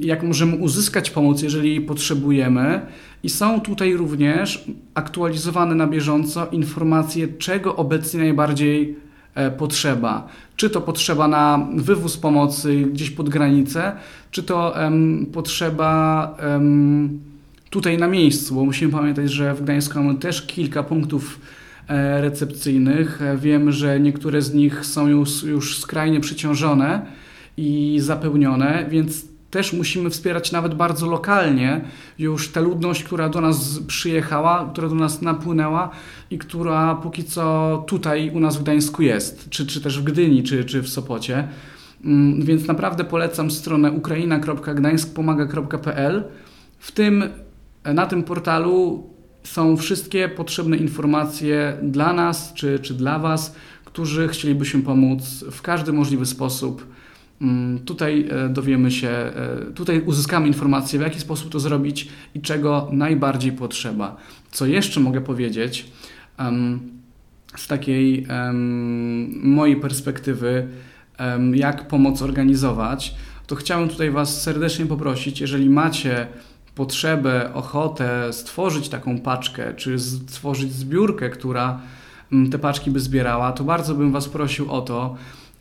jak 0.00 0.22
możemy 0.22 0.56
uzyskać 0.56 1.10
pomoc, 1.10 1.42
jeżeli 1.42 1.70
jej 1.70 1.80
potrzebujemy. 1.80 2.80
I 3.22 3.28
są 3.28 3.60
tutaj 3.60 3.94
również 3.94 4.64
aktualizowane 4.94 5.74
na 5.74 5.86
bieżąco 5.86 6.46
informacje, 6.46 7.28
czego 7.28 7.76
obecnie 7.76 8.20
najbardziej 8.20 8.96
e, 9.34 9.50
potrzeba. 9.50 10.28
Czy 10.56 10.70
to 10.70 10.80
potrzeba 10.80 11.28
na 11.28 11.68
wywóz 11.76 12.16
pomocy 12.16 12.82
gdzieś 12.92 13.10
pod 13.10 13.28
granicę, 13.28 13.92
czy 14.30 14.42
to 14.42 14.74
um, 14.78 15.26
potrzeba 15.32 16.36
um, 16.42 17.20
tutaj 17.70 17.98
na 17.98 18.08
miejscu, 18.08 18.54
bo 18.54 18.64
musimy 18.64 18.92
pamiętać, 18.92 19.30
że 19.30 19.54
w 19.54 19.62
Gdańsku 19.62 19.98
mamy 19.98 20.14
też 20.14 20.46
kilka 20.46 20.82
punktów 20.82 21.40
recepcyjnych. 22.20 23.22
E, 23.22 23.36
wiem, 23.36 23.72
że 23.72 24.00
niektóre 24.00 24.42
z 24.42 24.54
nich 24.54 24.86
są 24.86 25.06
już, 25.06 25.42
już 25.42 25.78
skrajnie 25.78 26.20
przeciążone 26.20 27.06
i 27.56 27.98
zapełnione, 28.00 28.86
więc 28.90 29.24
też 29.50 29.72
musimy 29.72 30.10
wspierać 30.10 30.52
nawet 30.52 30.74
bardzo 30.74 31.06
lokalnie 31.06 31.80
już 32.18 32.48
tę 32.48 32.60
ludność, 32.60 33.04
która 33.04 33.28
do 33.28 33.40
nas 33.40 33.80
przyjechała, 33.86 34.70
która 34.72 34.88
do 34.88 34.94
nas 34.94 35.22
napłynęła 35.22 35.90
i 36.30 36.38
która 36.38 36.94
póki 36.94 37.24
co 37.24 37.84
tutaj 37.86 38.30
u 38.30 38.40
nas 38.40 38.56
w 38.56 38.62
Gdańsku 38.62 39.02
jest, 39.02 39.50
czy, 39.50 39.66
czy 39.66 39.80
też 39.80 40.00
w 40.00 40.04
Gdyni, 40.04 40.42
czy, 40.42 40.64
czy 40.64 40.82
w 40.82 40.88
Sopocie. 40.88 41.48
Mm, 42.04 42.42
więc 42.42 42.66
naprawdę 42.66 43.04
polecam 43.04 43.50
stronę 43.50 43.92
ukraina.gdańskpomaga.pl. 43.92 46.24
W 46.78 46.92
tym 46.92 47.24
na 47.84 48.06
tym 48.06 48.22
portalu 48.22 49.10
są 49.46 49.76
wszystkie 49.76 50.28
potrzebne 50.28 50.76
informacje 50.76 51.78
dla 51.82 52.12
nas 52.12 52.52
czy, 52.54 52.78
czy 52.78 52.94
dla 52.94 53.18
Was, 53.18 53.54
którzy 53.84 54.28
chcielibyśmy 54.28 54.82
pomóc 54.82 55.44
w 55.50 55.62
każdy 55.62 55.92
możliwy 55.92 56.26
sposób. 56.26 56.86
Mm, 57.40 57.78
tutaj 57.78 58.28
e, 58.30 58.48
dowiemy 58.48 58.90
się, 58.90 59.08
e, 59.08 59.32
tutaj 59.74 60.00
uzyskamy 60.00 60.46
informacje, 60.46 60.98
w 60.98 61.02
jaki 61.02 61.20
sposób 61.20 61.52
to 61.52 61.60
zrobić 61.60 62.08
i 62.34 62.40
czego 62.40 62.88
najbardziej 62.92 63.52
potrzeba. 63.52 64.16
Co 64.50 64.66
jeszcze 64.66 65.00
mogę 65.00 65.20
powiedzieć 65.20 65.86
z 67.56 67.66
takiej 67.66 68.26
mojej 69.42 69.76
perspektywy, 69.76 70.68
jak 71.54 71.88
pomoc 71.88 72.22
organizować, 72.22 73.14
to 73.46 73.54
chciałem 73.54 73.88
tutaj 73.88 74.10
Was 74.10 74.42
serdecznie 74.42 74.86
poprosić, 74.86 75.40
jeżeli 75.40 75.70
macie 75.70 76.26
potrzebę, 76.76 77.54
ochotę 77.54 78.32
stworzyć 78.32 78.88
taką 78.88 79.18
paczkę, 79.18 79.74
czy 79.74 79.98
stworzyć 79.98 80.72
zbiórkę, 80.72 81.30
która 81.30 81.80
mm, 82.32 82.50
te 82.50 82.58
paczki 82.58 82.90
by 82.90 83.00
zbierała, 83.00 83.52
to 83.52 83.64
bardzo 83.64 83.94
bym 83.94 84.12
Was 84.12 84.28
prosił 84.28 84.72
o 84.72 84.80
to, 84.80 85.16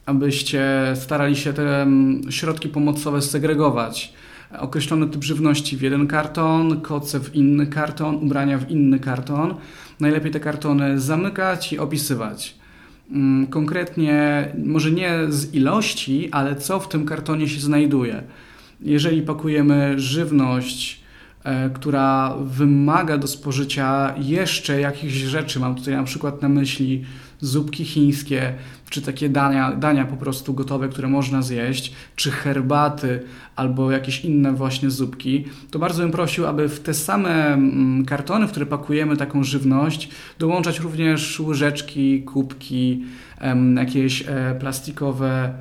abyście 0.05 0.93
starali 0.95 1.35
się 1.35 1.53
te 1.53 1.81
mm, 1.81 2.31
środki 2.31 2.69
pomocowe 2.69 3.21
segregować. 3.21 4.13
Określony 4.59 5.07
typ 5.07 5.23
żywności 5.23 5.77
w 5.77 5.81
jeden 5.81 6.07
karton, 6.07 6.81
koce 6.81 7.19
w 7.19 7.35
inny 7.35 7.67
karton, 7.67 8.15
ubrania 8.15 8.57
w 8.57 8.69
inny 8.71 8.99
karton. 8.99 9.55
Najlepiej 9.99 10.31
te 10.31 10.39
kartony 10.39 10.99
zamykać 10.99 11.73
i 11.73 11.79
opisywać. 11.79 12.55
Mm, 13.11 13.47
konkretnie, 13.47 14.47
może 14.65 14.91
nie 14.91 15.19
z 15.29 15.53
ilości, 15.53 16.29
ale 16.31 16.55
co 16.55 16.79
w 16.79 16.89
tym 16.89 17.05
kartonie 17.05 17.47
się 17.47 17.59
znajduje. 17.59 18.23
Jeżeli 18.81 19.21
pakujemy 19.21 19.99
żywność, 19.99 21.04
która 21.73 22.35
wymaga 22.45 23.17
do 23.17 23.27
spożycia 23.27 24.13
jeszcze 24.17 24.79
jakichś 24.79 25.13
rzeczy. 25.13 25.59
Mam 25.59 25.75
tutaj 25.75 25.93
na 25.93 26.03
przykład 26.03 26.41
na 26.41 26.49
myśli 26.49 27.05
zupki 27.39 27.85
chińskie, 27.85 28.53
czy 28.89 29.01
takie 29.01 29.29
dania, 29.29 29.71
dania 29.71 30.05
po 30.05 30.17
prostu 30.17 30.53
gotowe, 30.53 30.89
które 30.89 31.07
można 31.07 31.41
zjeść, 31.41 31.93
czy 32.15 32.31
herbaty, 32.31 33.23
albo 33.55 33.91
jakieś 33.91 34.25
inne 34.25 34.53
właśnie 34.53 34.89
zupki, 34.89 35.45
to 35.71 35.79
bardzo 35.79 36.01
bym 36.03 36.11
prosił, 36.11 36.47
aby 36.47 36.69
w 36.69 36.79
te 36.79 36.93
same 36.93 37.53
mm, 37.53 38.05
kartony, 38.05 38.47
w 38.47 38.51
które 38.51 38.65
pakujemy 38.65 39.17
taką 39.17 39.43
żywność, 39.43 40.09
dołączać 40.39 40.79
również 40.79 41.39
łyżeczki, 41.39 42.23
kubki, 42.23 43.03
jakieś 43.75 44.23
e, 44.27 44.55
plastikowe 44.59 45.53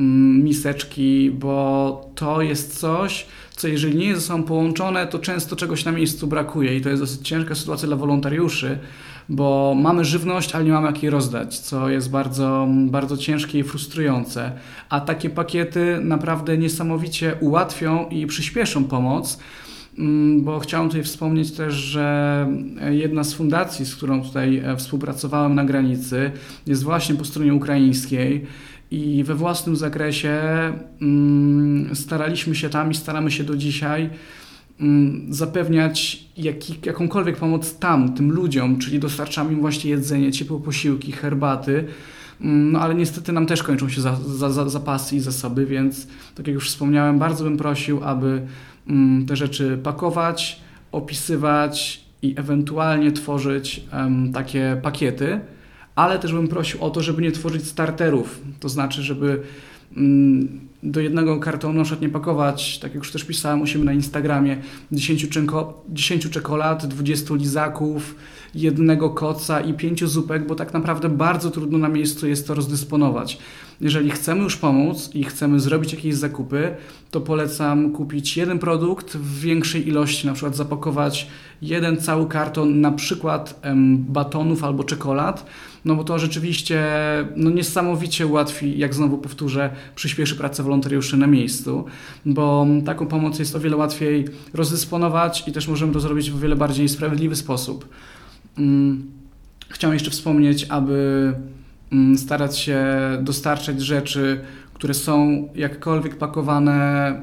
miseczki, 0.00 1.30
bo 1.30 2.10
to 2.14 2.42
jest 2.42 2.78
coś, 2.78 3.26
co 3.56 3.68
jeżeli 3.68 3.98
nie 3.98 4.06
jest 4.06 4.20
ze 4.20 4.26
sobą 4.26 4.42
połączone, 4.42 5.06
to 5.06 5.18
często 5.18 5.56
czegoś 5.56 5.84
na 5.84 5.92
miejscu 5.92 6.26
brakuje 6.26 6.76
i 6.76 6.80
to 6.80 6.88
jest 6.88 7.02
dosyć 7.02 7.28
ciężka 7.28 7.54
sytuacja 7.54 7.88
dla 7.88 7.96
wolontariuszy, 7.96 8.78
bo 9.28 9.74
mamy 9.76 10.04
żywność, 10.04 10.54
ale 10.54 10.64
nie 10.64 10.72
mamy 10.72 10.86
jak 10.86 11.02
jej 11.02 11.10
rozdać, 11.10 11.58
co 11.58 11.88
jest 11.88 12.10
bardzo, 12.10 12.68
bardzo 12.86 13.16
ciężkie 13.16 13.58
i 13.58 13.62
frustrujące. 13.62 14.52
A 14.88 15.00
takie 15.00 15.30
pakiety 15.30 15.98
naprawdę 16.02 16.58
niesamowicie 16.58 17.34
ułatwią 17.40 18.08
i 18.08 18.26
przyspieszą 18.26 18.84
pomoc 18.84 19.38
mm, 19.98 20.42
bo 20.42 20.58
chciałem 20.58 20.88
tutaj 20.88 21.02
wspomnieć 21.02 21.52
też, 21.52 21.74
że 21.74 22.46
jedna 22.90 23.24
z 23.24 23.34
fundacji, 23.34 23.86
z 23.86 23.96
którą 23.96 24.22
tutaj 24.22 24.56
e, 24.56 24.76
współpracowałem 24.76 25.54
na 25.54 25.64
granicy, 25.64 26.30
jest 26.66 26.82
właśnie 26.82 27.14
po 27.14 27.24
stronie 27.24 27.54
ukraińskiej 27.54 28.46
i 28.90 29.24
we 29.24 29.34
własnym 29.34 29.76
zakresie 29.76 30.38
mm, 31.02 31.96
staraliśmy 31.96 32.54
się 32.54 32.68
tam 32.68 32.90
i 32.90 32.94
staramy 32.94 33.30
się 33.30 33.44
do 33.44 33.56
dzisiaj 33.56 34.10
mm, 34.80 35.34
zapewniać 35.34 36.24
jaki, 36.36 36.74
jakąkolwiek 36.84 37.36
pomoc 37.36 37.78
tam, 37.78 38.14
tym 38.14 38.32
ludziom, 38.32 38.78
czyli 38.78 38.98
dostarczamy 38.98 39.52
im 39.52 39.60
właśnie 39.60 39.90
jedzenie, 39.90 40.32
ciepłe 40.32 40.60
posiłki, 40.60 41.12
herbaty. 41.12 41.84
Mm, 42.40 42.72
no 42.72 42.80
ale 42.80 42.94
niestety 42.94 43.32
nam 43.32 43.46
też 43.46 43.62
kończą 43.62 43.88
się 43.88 44.00
za, 44.00 44.16
za, 44.26 44.50
za, 44.50 44.68
zapasy 44.68 45.16
i 45.16 45.20
zasoby, 45.20 45.66
więc 45.66 46.06
tak 46.34 46.46
jak 46.46 46.54
już 46.54 46.68
wspomniałem, 46.68 47.18
bardzo 47.18 47.44
bym 47.44 47.56
prosił, 47.56 48.04
aby 48.04 48.46
te 49.28 49.36
rzeczy 49.36 49.78
pakować, 49.82 50.60
opisywać 50.92 52.04
i 52.22 52.34
ewentualnie 52.36 53.12
tworzyć 53.12 53.84
um, 53.92 54.32
takie 54.32 54.80
pakiety 54.82 55.40
ale 56.00 56.18
też 56.18 56.32
bym 56.32 56.48
prosił 56.48 56.84
o 56.84 56.90
to, 56.90 57.02
żeby 57.02 57.22
nie 57.22 57.32
tworzyć 57.32 57.66
starterów, 57.66 58.40
to 58.60 58.68
znaczy, 58.68 59.02
żeby 59.02 59.42
mm, 59.96 60.60
do 60.82 61.00
jednego 61.00 61.40
kartonu 61.40 61.84
na 61.90 61.96
nie 62.00 62.08
pakować, 62.08 62.78
tak 62.78 62.94
jak 62.94 63.04
już 63.04 63.12
też 63.12 63.24
pisałem 63.24 63.62
u 63.62 63.66
siebie 63.66 63.84
na 63.84 63.92
Instagramie, 63.92 64.56
10, 64.92 65.28
czeko, 65.28 65.84
10 65.88 66.30
czekolad, 66.30 66.86
20 66.86 67.34
lizaków, 67.34 68.14
jednego 68.54 69.10
koca 69.10 69.60
i 69.60 69.74
pięciu 69.74 70.08
zupek, 70.08 70.46
bo 70.46 70.54
tak 70.54 70.72
naprawdę 70.72 71.08
bardzo 71.08 71.50
trudno 71.50 71.78
na 71.78 71.88
miejscu 71.88 72.28
jest 72.28 72.46
to 72.46 72.54
rozdysponować. 72.54 73.38
Jeżeli 73.80 74.10
chcemy 74.10 74.42
już 74.42 74.56
pomóc 74.56 75.10
i 75.14 75.24
chcemy 75.24 75.60
zrobić 75.60 75.92
jakieś 75.92 76.14
zakupy, 76.14 76.74
to 77.10 77.20
polecam 77.20 77.92
kupić 77.92 78.36
jeden 78.36 78.58
produkt 78.58 79.16
w 79.16 79.40
większej 79.40 79.88
ilości, 79.88 80.26
na 80.26 80.32
przykład 80.32 80.56
zapakować 80.56 81.26
jeden 81.62 81.96
cały 81.96 82.26
karton 82.26 82.80
na 82.80 82.92
przykład 82.92 83.60
batonów 83.98 84.64
albo 84.64 84.84
czekolad, 84.84 85.46
no 85.84 85.94
bo 85.94 86.04
to 86.04 86.18
rzeczywiście 86.18 86.84
no 87.36 87.50
niesamowicie 87.50 88.26
ułatwi, 88.26 88.78
jak 88.78 88.94
znowu 88.94 89.18
powtórzę, 89.18 89.70
przyspieszy 89.94 90.36
pracę 90.36 90.62
wolontariuszy 90.62 91.16
na 91.16 91.26
miejscu, 91.26 91.84
bo 92.26 92.66
taką 92.84 93.06
pomoc 93.06 93.38
jest 93.38 93.56
o 93.56 93.60
wiele 93.60 93.76
łatwiej 93.76 94.24
rozdysponować 94.54 95.48
i 95.48 95.52
też 95.52 95.68
możemy 95.68 95.92
to 95.92 96.00
zrobić 96.00 96.30
w 96.30 96.40
wiele 96.40 96.56
bardziej 96.56 96.88
sprawiedliwy 96.88 97.36
sposób. 97.36 97.88
Mm, 98.58 99.10
chciałem 99.68 99.94
jeszcze 99.94 100.10
wspomnieć, 100.10 100.66
aby 100.68 101.32
mm, 101.92 102.18
starać 102.18 102.58
się 102.58 102.86
dostarczać 103.22 103.80
rzeczy, 103.80 104.40
które 104.74 104.94
są 104.94 105.48
jakkolwiek 105.54 106.18
pakowane 106.18 107.20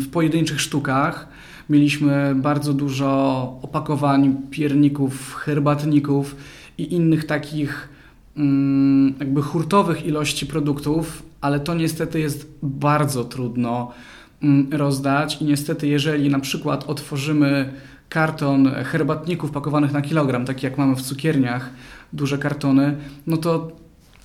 w 0.00 0.08
pojedynczych 0.10 0.60
sztukach. 0.60 1.28
Mieliśmy 1.70 2.34
bardzo 2.36 2.74
dużo 2.74 3.08
opakowań, 3.62 4.36
pierników, 4.50 5.34
herbatników 5.34 6.36
i 6.78 6.94
innych 6.94 7.24
takich 7.24 7.88
mm, 8.36 9.14
jakby 9.20 9.42
hurtowych 9.42 10.06
ilości 10.06 10.46
produktów, 10.46 11.22
ale 11.40 11.60
to 11.60 11.74
niestety 11.74 12.20
jest 12.20 12.48
bardzo 12.62 13.24
trudno 13.24 13.92
rozdać 14.70 15.42
i 15.42 15.44
niestety 15.44 15.88
jeżeli 15.88 16.30
na 16.30 16.40
przykład 16.40 16.84
otworzymy 16.84 17.72
karton 18.08 18.70
herbatników 18.84 19.50
pakowanych 19.50 19.92
na 19.92 20.02
kilogram, 20.02 20.44
tak 20.44 20.62
jak 20.62 20.78
mamy 20.78 20.96
w 20.96 21.02
cukierniach, 21.02 21.70
duże 22.12 22.38
kartony, 22.38 22.96
no 23.26 23.36
to 23.36 23.72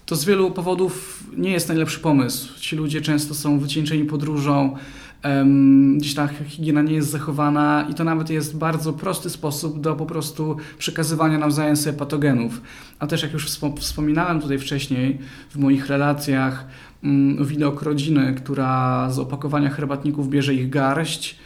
to 0.05 0.15
z 0.15 0.25
wielu 0.25 0.51
powodów 0.51 1.23
nie 1.37 1.51
jest 1.51 1.67
najlepszy 1.67 1.99
pomysł. 1.99 2.59
Ci 2.59 2.75
ludzie 2.75 3.01
często 3.01 3.35
są 3.35 3.59
wycieńczeni 3.59 4.05
podróżą, 4.05 4.75
um, 5.23 5.97
gdzieś 5.97 6.13
ta 6.13 6.27
higiena 6.27 6.81
nie 6.81 6.93
jest 6.93 7.09
zachowana 7.09 7.87
i 7.89 7.93
to 7.93 8.03
nawet 8.03 8.29
jest 8.29 8.57
bardzo 8.57 8.93
prosty 8.93 9.29
sposób 9.29 9.81
do 9.81 9.95
po 9.95 10.05
prostu 10.05 10.57
przekazywania 10.77 11.37
nawzajem 11.37 11.77
sobie 11.77 11.97
patogenów. 11.97 12.61
A 12.99 13.07
też 13.07 13.23
jak 13.23 13.33
już 13.33 13.47
wspominałem 13.79 14.41
tutaj 14.41 14.59
wcześniej 14.59 15.19
w 15.49 15.57
moich 15.57 15.87
relacjach, 15.87 16.67
um, 17.03 17.45
widok 17.45 17.81
rodziny, 17.81 18.35
która 18.37 19.09
z 19.11 19.19
opakowania 19.19 19.69
herbatników 19.69 20.29
bierze 20.29 20.53
ich 20.53 20.69
garść, 20.69 21.39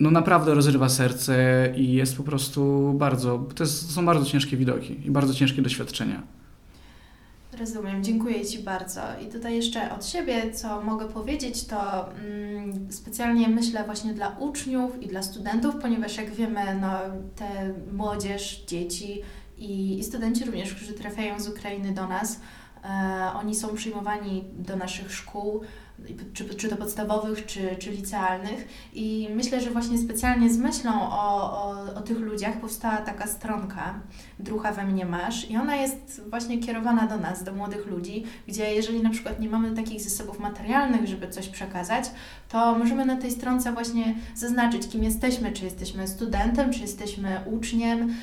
no 0.00 0.10
naprawdę 0.10 0.54
rozrywa 0.54 0.88
serce 0.88 1.68
i 1.76 1.92
jest 1.92 2.16
po 2.16 2.22
prostu 2.22 2.92
bardzo, 2.96 3.38
to, 3.54 3.62
jest, 3.62 3.86
to 3.86 3.92
są 3.92 4.06
bardzo 4.06 4.26
ciężkie 4.26 4.56
widoki 4.56 5.06
i 5.06 5.10
bardzo 5.10 5.34
ciężkie 5.34 5.62
doświadczenia. 5.62 6.22
Rozumiem, 7.58 8.04
dziękuję 8.04 8.46
Ci 8.46 8.58
bardzo. 8.58 9.00
I 9.22 9.32
tutaj 9.32 9.56
jeszcze 9.56 9.94
od 9.94 10.06
siebie, 10.06 10.52
co 10.52 10.82
mogę 10.82 11.08
powiedzieć, 11.08 11.64
to 11.64 12.08
mm, 12.10 12.92
specjalnie 12.92 13.48
myślę 13.48 13.84
właśnie 13.84 14.14
dla 14.14 14.28
uczniów 14.28 15.02
i 15.02 15.06
dla 15.06 15.22
studentów, 15.22 15.74
ponieważ 15.82 16.16
jak 16.16 16.30
wiemy, 16.30 16.60
no, 16.80 16.98
te 17.36 17.74
młodzież, 17.92 18.64
dzieci 18.66 19.22
i, 19.58 19.98
i 19.98 20.04
studenci 20.04 20.44
również, 20.44 20.74
którzy 20.74 20.92
trafiają 20.92 21.40
z 21.40 21.48
Ukrainy 21.48 21.92
do 21.92 22.08
nas, 22.08 22.40
e, 22.84 23.30
oni 23.34 23.54
są 23.54 23.74
przyjmowani 23.74 24.44
do 24.58 24.76
naszych 24.76 25.12
szkół 25.12 25.60
czy, 26.32 26.54
czy 26.54 26.68
to 26.68 26.76
podstawowych, 26.76 27.46
czy, 27.46 27.76
czy 27.78 27.90
licealnych. 27.90 28.68
I 28.94 29.28
myślę, 29.34 29.60
że 29.60 29.70
właśnie 29.70 29.98
specjalnie 29.98 30.50
z 30.50 30.58
myślą 30.58 30.92
o, 31.10 31.52
o, 31.52 31.94
o 31.94 32.00
tych 32.00 32.18
ludziach 32.18 32.60
powstała 32.60 32.96
taka 32.96 33.26
stronka 33.26 34.00
Drucha 34.38 34.72
we 34.72 34.84
mnie 34.84 35.06
masz. 35.06 35.50
I 35.50 35.56
ona 35.56 35.76
jest 35.76 36.22
właśnie 36.30 36.58
kierowana 36.58 37.06
do 37.06 37.16
nas, 37.16 37.44
do 37.44 37.52
młodych 37.52 37.86
ludzi, 37.86 38.24
gdzie 38.48 38.74
jeżeli 38.74 39.02
na 39.02 39.10
przykład 39.10 39.40
nie 39.40 39.48
mamy 39.48 39.76
takich 39.76 40.00
zasobów 40.00 40.40
materialnych, 40.40 41.06
żeby 41.06 41.28
coś 41.28 41.48
przekazać, 41.48 42.04
to 42.48 42.78
możemy 42.78 43.04
na 43.04 43.16
tej 43.16 43.30
stronce 43.30 43.72
właśnie 43.72 44.14
zaznaczyć, 44.34 44.88
kim 44.88 45.04
jesteśmy, 45.04 45.52
czy 45.52 45.64
jesteśmy 45.64 46.08
studentem, 46.08 46.72
czy 46.72 46.80
jesteśmy 46.80 47.40
uczniem, 47.46 48.14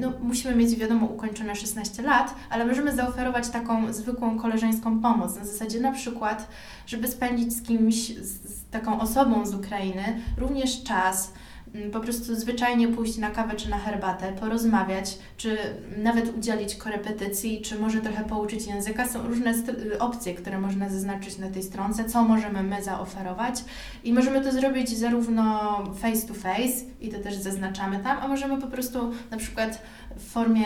no, 0.00 0.12
musimy 0.22 0.54
mieć, 0.54 0.76
wiadomo, 0.76 1.06
ukończone 1.06 1.56
16 1.56 2.02
lat, 2.02 2.34
ale 2.50 2.66
możemy 2.66 2.96
zaoferować 2.96 3.48
taką 3.48 3.92
zwykłą 3.92 4.38
koleżeńską 4.38 5.00
pomoc. 5.00 5.36
Na 5.36 5.44
zasadzie 5.44 5.80
na 5.80 5.92
przykład, 5.92 6.48
żeby 6.86 7.08
spędzić 7.08 7.52
z 7.52 7.62
kimś, 7.62 7.94
z 8.16 8.70
taką 8.70 9.00
osobą 9.00 9.46
z 9.46 9.54
Ukrainy 9.54 10.20
również 10.38 10.82
czas, 10.82 11.32
po 11.92 12.00
prostu 12.00 12.34
zwyczajnie 12.34 12.88
pójść 12.88 13.18
na 13.18 13.30
kawę 13.30 13.54
czy 13.56 13.70
na 13.70 13.78
herbatę, 13.78 14.32
porozmawiać, 14.32 15.18
czy 15.36 15.58
nawet 15.96 16.36
udzielić 16.36 16.74
korepetycji, 16.74 17.60
czy 17.60 17.78
może 17.78 18.00
trochę 18.00 18.24
pouczyć 18.24 18.66
języka. 18.66 19.08
Są 19.08 19.28
różne 19.28 19.54
opcje, 19.98 20.34
które 20.34 20.60
można 20.60 20.88
zaznaczyć 20.88 21.38
na 21.38 21.50
tej 21.50 21.62
stronce, 21.62 22.04
co 22.04 22.22
możemy 22.22 22.62
my 22.62 22.82
zaoferować 22.82 23.64
i 24.04 24.12
możemy 24.12 24.40
to 24.40 24.52
zrobić 24.52 24.98
zarówno 24.98 25.70
face 25.94 26.26
to 26.26 26.34
face 26.34 26.84
i 27.00 27.08
to 27.08 27.18
też 27.18 27.34
zaznaczamy 27.34 27.98
tam, 27.98 28.18
a 28.20 28.28
możemy 28.28 28.60
po 28.60 28.66
prostu 28.66 29.12
na 29.30 29.36
przykład 29.36 29.82
w 30.16 30.30
formie, 30.30 30.64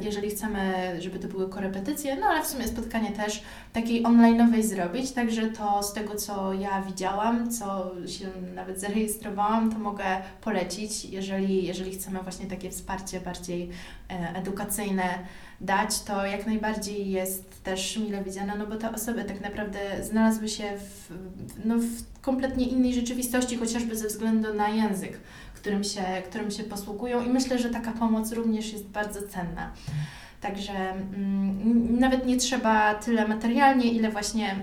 jeżeli 0.00 0.30
chcemy, 0.30 0.96
żeby 0.98 1.18
to 1.18 1.28
były 1.28 1.48
korepetycje, 1.48 2.16
no 2.16 2.26
ale 2.26 2.42
w 2.42 2.46
sumie 2.46 2.68
spotkanie 2.68 3.10
też 3.10 3.42
takiej 3.72 4.02
online'owej 4.02 4.62
zrobić, 4.62 5.12
także 5.12 5.46
to 5.46 5.82
z 5.82 5.92
tego, 5.92 6.14
co 6.14 6.52
ja 6.52 6.82
widziałam, 6.82 7.50
co 7.50 7.90
się 8.06 8.26
nawet 8.54 8.80
zarejestrowałam, 8.80 9.72
to 9.72 9.78
mogę 9.78 10.04
polecić, 10.40 11.04
jeżeli, 11.04 11.66
jeżeli 11.66 11.92
chcemy 11.92 12.20
właśnie 12.22 12.46
takie 12.46 12.70
wsparcie 12.70 13.20
bardziej 13.20 13.70
e, 14.10 14.36
edukacyjne 14.36 15.18
dać, 15.60 16.02
to 16.02 16.26
jak 16.26 16.46
najbardziej 16.46 17.10
jest 17.10 17.64
też 17.64 17.96
mile 17.96 18.24
widziane, 18.24 18.56
no 18.58 18.66
bo 18.66 18.76
te 18.76 18.92
osoby 18.92 19.24
tak 19.24 19.40
naprawdę 19.40 19.78
znalazły 20.04 20.48
się 20.48 20.64
w, 20.78 21.12
no, 21.64 21.74
w 21.78 22.20
kompletnie 22.20 22.66
innej 22.66 22.94
rzeczywistości, 22.94 23.56
chociażby 23.56 23.96
ze 23.96 24.08
względu 24.08 24.54
na 24.54 24.68
język 24.68 25.18
którym 25.62 25.84
się, 25.84 26.02
którym 26.28 26.50
się 26.50 26.64
posługują 26.64 27.24
i 27.24 27.28
myślę, 27.28 27.58
że 27.58 27.70
taka 27.70 27.92
pomoc 27.92 28.32
również 28.32 28.72
jest 28.72 28.84
bardzo 28.84 29.20
cenna. 29.28 29.72
Także 30.40 30.72
mm, 30.90 31.98
nawet 31.98 32.26
nie 32.26 32.36
trzeba 32.36 32.94
tyle 32.94 33.28
materialnie, 33.28 33.92
ile 33.92 34.10
właśnie 34.10 34.56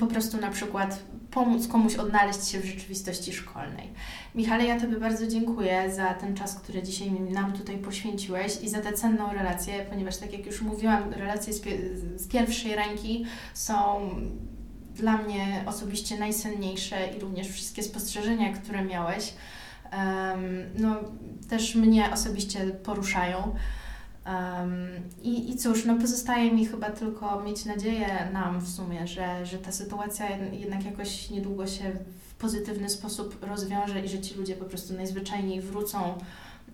po 0.00 0.06
prostu 0.06 0.36
na 0.36 0.50
przykład 0.50 1.02
pomóc 1.30 1.68
komuś 1.68 1.94
odnaleźć 1.94 2.48
się 2.48 2.60
w 2.60 2.64
rzeczywistości 2.64 3.32
szkolnej. 3.32 3.88
Michale, 4.34 4.64
ja 4.64 4.80
Tobie 4.80 4.96
bardzo 4.96 5.26
dziękuję 5.26 5.94
za 5.94 6.14
ten 6.14 6.36
czas, 6.36 6.54
który 6.54 6.82
dzisiaj 6.82 7.10
nam 7.10 7.52
tutaj 7.52 7.78
poświęciłeś 7.78 8.60
i 8.62 8.68
za 8.68 8.80
tę 8.80 8.92
cenną 8.92 9.32
relację, 9.32 9.86
ponieważ 9.90 10.16
tak 10.16 10.32
jak 10.32 10.46
już 10.46 10.62
mówiłam, 10.62 11.12
relacje 11.12 11.52
z, 11.52 11.62
z 12.16 12.28
pierwszej 12.28 12.76
ręki 12.76 13.24
są 13.54 14.10
dla 14.94 15.16
mnie 15.16 15.64
osobiście 15.66 16.18
najcenniejsze 16.18 16.96
i 17.16 17.20
również 17.20 17.48
wszystkie 17.48 17.82
spostrzeżenia, 17.82 18.52
które 18.52 18.84
miałeś, 18.84 19.32
no, 20.78 20.96
też 21.48 21.74
mnie 21.74 22.12
osobiście 22.12 22.60
poruszają. 22.66 23.54
I, 25.22 25.50
I 25.50 25.56
cóż, 25.56 25.84
no 25.84 25.96
pozostaje 25.98 26.52
mi 26.52 26.66
chyba 26.66 26.90
tylko 26.90 27.40
mieć 27.40 27.64
nadzieję 27.64 28.28
nam 28.32 28.60
w 28.60 28.68
sumie, 28.68 29.06
że, 29.06 29.46
że 29.46 29.58
ta 29.58 29.72
sytuacja 29.72 30.36
jednak 30.52 30.84
jakoś 30.84 31.30
niedługo 31.30 31.66
się 31.66 31.92
w 32.28 32.34
pozytywny 32.34 32.90
sposób 32.90 33.44
rozwiąże 33.44 34.00
i 34.00 34.08
że 34.08 34.20
ci 34.20 34.34
ludzie 34.34 34.54
po 34.54 34.64
prostu 34.64 34.94
najzwyczajniej 34.94 35.60
wrócą 35.60 36.18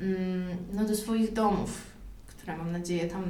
um, 0.00 0.46
no, 0.72 0.84
do 0.84 0.96
swoich 0.96 1.32
domów, 1.32 1.82
które 2.26 2.56
mam 2.56 2.72
nadzieję 2.72 3.06
tam 3.06 3.24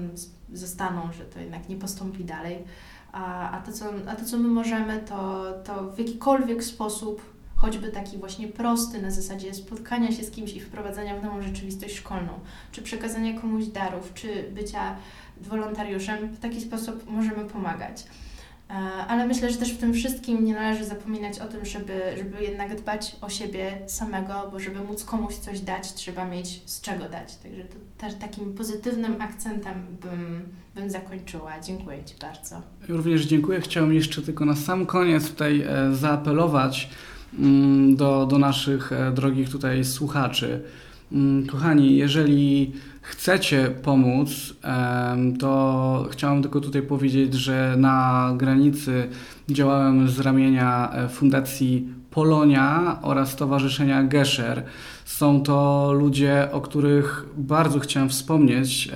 zostaną, 0.53 1.13
że 1.13 1.25
to 1.25 1.41
jednak 1.41 1.69
nie 1.69 1.77
postąpi 1.77 2.25
dalej. 2.25 2.65
A, 3.13 3.51
a, 3.51 3.61
to, 3.63 3.73
co, 3.73 3.85
a 4.07 4.17
to, 4.17 4.25
co 4.25 4.39
my 4.39 4.49
możemy, 4.49 5.01
to, 5.09 5.53
to 5.65 5.91
w 5.91 5.99
jakikolwiek 5.99 6.65
sposób 6.65 7.34
choćby 7.65 7.89
taki 7.89 8.19
właśnie 8.19 8.49
prosty 8.49 9.03
na 9.03 9.11
zasadzie 9.11 9.55
spotkania 9.55 10.13
się 10.13 10.25
z 10.25 10.31
kimś 10.31 10.53
i 10.53 10.61
wprowadzania 10.61 11.17
w 11.17 11.23
nową 11.23 11.43
rzeczywistość 11.43 11.97
szkolną, 11.97 12.33
czy 12.73 12.83
przekazania 12.83 13.41
komuś 13.41 13.65
darów, 13.65 14.15
czy 14.15 14.51
bycia 14.55 14.97
wolontariuszem, 15.41 16.29
w 16.29 16.39
taki 16.39 16.61
sposób 16.61 17.11
możemy 17.11 17.45
pomagać. 17.45 18.05
E, 18.71 18.75
ale 19.09 19.27
myślę, 19.27 19.51
że 19.51 19.57
też 19.57 19.73
w 19.73 19.79
tym 19.79 19.95
wszystkim 19.95 20.45
nie 20.45 20.55
należy 20.55 20.85
zapominać 20.85 21.39
o 21.39 21.47
tym, 21.47 21.65
żeby, 21.65 22.01
żeby 22.19 22.43
jednak 22.43 22.77
dbać 22.77 23.17
o 23.21 23.29
siebie 23.29 23.79
samego, 23.87 24.49
bo 24.53 24.61
żeby 24.61 24.81
móc 24.81 25.05
komuś 25.05 25.35
coś 25.35 25.61
dać, 25.61 25.93
trzeba 25.95 26.25
mieć 26.25 26.63
z 26.67 26.81
czego 26.81 27.09
dać. 27.09 27.37
Także 27.37 27.65
to 27.65 27.77
też 27.99 28.15
takim 28.15 28.55
pozytywnym 28.55 29.17
akcentem 29.23 29.75
bym, 30.03 30.43
bym 30.75 30.91
zakończyła. 30.91 31.61
Dziękuję 31.61 32.05
Ci 32.05 32.15
bardzo. 32.21 32.63
Również 32.89 33.25
dziękuję. 33.25 33.61
Chciałbym 33.61 33.95
jeszcze 33.95 34.23
tylko 34.23 34.45
na 34.45 34.57
sam 34.57 34.87
koniec 34.87 35.31
tutaj 35.31 35.63
e, 35.63 35.95
zaapelować 35.95 36.89
do, 37.97 38.27
do 38.27 38.39
naszych 38.39 38.93
e, 38.93 39.13
drogich 39.13 39.51
tutaj 39.51 39.85
słuchaczy. 39.85 40.61
Mm, 41.13 41.47
kochani, 41.47 41.97
jeżeli 41.97 42.73
chcecie 43.03 43.71
pomóc, 43.83 44.55
to 45.39 46.07
chciałem 46.11 46.43
tylko 46.43 46.61
tutaj 46.61 46.83
powiedzieć, 46.83 47.35
że 47.35 47.75
na 47.79 48.31
granicy 48.37 49.09
działałem 49.49 50.09
z 50.09 50.21
ramienia 50.21 50.93
e, 50.93 51.09
Fundacji 51.09 51.89
Polonia 52.11 52.99
oraz 53.03 53.31
Stowarzyszenia 53.31 54.03
Gesher. 54.03 54.63
Są 55.05 55.43
to 55.43 55.93
ludzie, 55.93 56.49
o 56.53 56.61
których 56.61 57.27
bardzo 57.37 57.81
chciałem 57.81 58.09
wspomnieć 58.09 58.91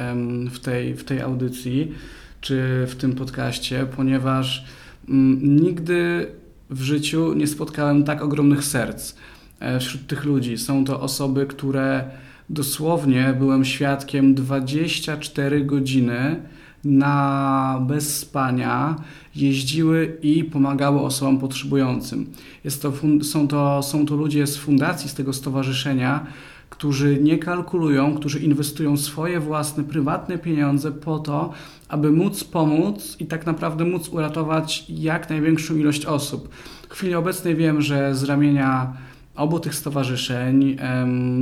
w 0.51 0.59
tej, 0.59 0.94
w 0.94 1.05
tej 1.05 1.20
audycji 1.20 1.92
czy 2.40 2.87
w 2.88 2.96
tym 2.96 3.12
podcaście, 3.12 3.87
ponieważ 3.96 4.64
mm, 5.09 5.57
nigdy 5.57 6.27
w 6.70 6.83
życiu 6.83 7.35
nie 7.35 7.46
spotkałem 7.46 8.04
tak 8.04 8.22
ogromnych 8.22 8.64
serc 8.64 9.14
e, 9.61 9.81
wśród 9.81 10.07
tych 10.07 10.24
ludzi. 10.24 10.59
Są 10.59 10.85
to 10.85 11.00
osoby, 11.00 11.46
które 11.46 12.11
dosłownie 12.50 13.35
byłem 13.38 13.64
świadkiem 13.64 14.35
24 14.35 15.64
godziny 15.64 16.42
na 16.85 17.85
bez 17.88 18.18
spania 18.18 18.96
jeździły 19.35 20.18
i 20.22 20.44
pomagały 20.44 21.00
osobom 21.00 21.38
potrzebującym. 21.38 22.26
Jest 22.64 22.83
to, 22.83 22.92
są, 23.22 23.48
to, 23.48 23.83
są 23.83 24.07
to 24.07 24.14
ludzie 24.14 24.46
z 24.46 24.57
fundacji, 24.57 25.11
z 25.11 25.14
tego 25.14 25.33
stowarzyszenia, 25.33 26.26
którzy 26.70 27.18
nie 27.22 27.38
kalkulują, 27.38 28.14
którzy 28.14 28.38
inwestują 28.38 28.96
swoje 28.96 29.40
własne, 29.40 29.85
prywatne 29.85 30.38
pieniądze 30.38 30.92
po 30.92 31.18
to, 31.18 31.52
aby 31.88 32.11
móc 32.11 32.44
pomóc 32.44 33.16
i 33.20 33.26
tak 33.26 33.46
naprawdę 33.46 33.85
móc 33.85 34.09
uratować 34.09 34.85
jak 34.88 35.31
największą 35.31 35.76
ilość 35.76 36.07
osób. 36.07 36.48
W 36.88 36.92
chwili 36.92 37.14
obecnej 37.14 37.57
wiem, 37.57 37.83
że 37.83 38.14
z 38.14 38.24
ramienia 38.24 38.92
obu 39.37 39.61
tych 39.61 39.74
stowarzyszeń 39.74 40.76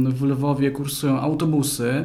w 0.02 0.22
Lwowie 0.22 0.70
kursują 0.70 1.20
autobusy. 1.20 2.04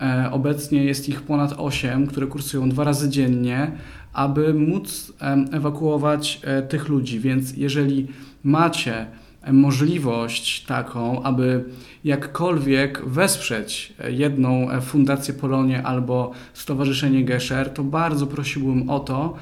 E, 0.00 0.28
obecnie 0.32 0.84
jest 0.84 1.08
ich 1.08 1.22
ponad 1.22 1.54
8, 1.56 2.06
które 2.06 2.26
kursują 2.26 2.68
dwa 2.68 2.84
razy 2.84 3.08
dziennie, 3.08 3.72
aby 4.12 4.54
móc 4.54 5.12
ewakuować 5.52 6.40
e, 6.44 6.62
tych 6.62 6.88
ludzi. 6.88 7.20
Więc 7.20 7.56
jeżeli 7.56 8.08
macie 8.44 9.06
możliwość 9.52 10.64
taką, 10.64 11.22
aby 11.22 11.64
jakkolwiek 12.04 13.02
wesprzeć 13.06 13.92
jedną 14.08 14.68
Fundację 14.80 15.34
Polonie 15.34 15.82
albo 15.82 16.32
Stowarzyszenie 16.54 17.24
Gesher, 17.24 17.70
to 17.70 17.84
bardzo 17.84 18.26
prosiłbym 18.26 18.90
o 18.90 19.00
to, 19.00 19.36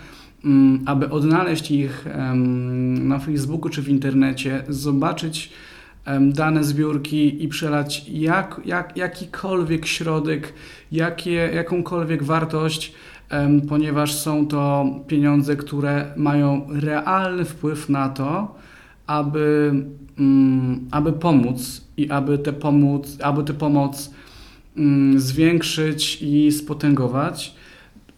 mm, 0.44 0.82
aby 0.86 1.10
odnaleźć 1.10 1.70
ich 1.70 2.04
na 3.00 3.18
Facebooku 3.18 3.70
czy 3.70 3.82
w 3.82 3.88
internecie, 3.88 4.64
zobaczyć 4.68 5.52
dane 6.20 6.64
zbiórki 6.64 7.44
i 7.44 7.48
przelać 7.48 8.08
jak, 8.08 8.60
jak, 8.64 8.96
jakikolwiek 8.96 9.86
środek, 9.86 10.54
jakie, 10.92 11.50
jakąkolwiek 11.54 12.22
wartość, 12.22 12.92
ponieważ 13.68 14.14
są 14.14 14.46
to 14.46 14.86
pieniądze, 15.06 15.56
które 15.56 16.12
mają 16.16 16.66
realny 16.70 17.44
wpływ 17.44 17.88
na 17.88 18.08
to, 18.08 18.54
aby, 19.11 19.73
mm, 20.18 20.88
aby 20.90 21.12
pomóc 21.12 21.85
i 21.96 22.11
aby 22.11 22.38
tę 22.38 22.53
pomóc, 22.53 23.18
aby 23.23 23.44
tę 23.44 23.55
pomoc 23.55 24.11
mm, 24.77 25.20
zwiększyć 25.20 26.23
i 26.23 26.53
spotęgować. 26.53 27.55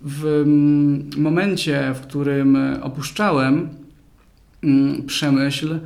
W 0.00 0.24
mm, 0.26 1.11
momencie, 1.16 1.94
w 1.94 2.00
którym 2.00 2.59
opuszczałem 2.83 3.68
Przemyśl, 5.07 5.78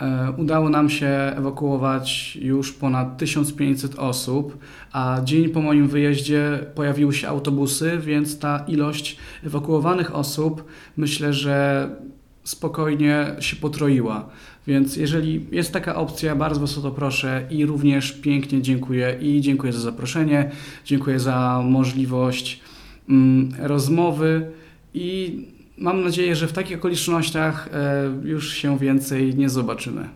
e, 0.00 0.32
udało 0.36 0.68
nam 0.68 0.90
się 0.90 1.08
ewakuować 1.36 2.36
już 2.36 2.72
ponad 2.72 3.18
1500 3.18 3.94
osób, 3.98 4.58
a 4.92 5.20
dzień 5.24 5.48
po 5.48 5.60
moim 5.62 5.88
wyjeździe 5.88 6.66
pojawiły 6.74 7.14
się 7.14 7.28
autobusy, 7.28 7.98
więc 7.98 8.38
ta 8.38 8.64
ilość 8.68 9.16
ewakuowanych 9.44 10.14
osób 10.14 10.64
myślę, 10.96 11.32
że 11.32 11.88
spokojnie 12.44 13.26
się 13.40 13.56
potroiła. 13.56 14.28
Więc 14.66 14.96
jeżeli 14.96 15.46
jest 15.52 15.72
taka 15.72 15.94
opcja, 15.94 16.36
bardzo 16.36 16.60
Was 16.60 16.78
o 16.78 16.82
to 16.82 16.90
proszę 16.90 17.46
i 17.50 17.66
również 17.66 18.12
pięknie 18.12 18.62
dziękuję 18.62 19.18
i 19.20 19.40
dziękuję 19.40 19.72
za 19.72 19.80
zaproszenie, 19.80 20.50
dziękuję 20.84 21.20
za 21.20 21.62
możliwość 21.64 22.60
mm, 23.08 23.54
rozmowy 23.58 24.50
i 24.94 25.38
mam 25.78 26.04
nadzieję, 26.04 26.36
że 26.36 26.48
w 26.48 26.52
takich 26.52 26.78
okolicznościach 26.78 27.68
e, 27.72 28.04
już 28.24 28.52
się 28.52 28.78
więcej 28.78 29.34
nie 29.34 29.48
zobaczymy. 29.48 30.08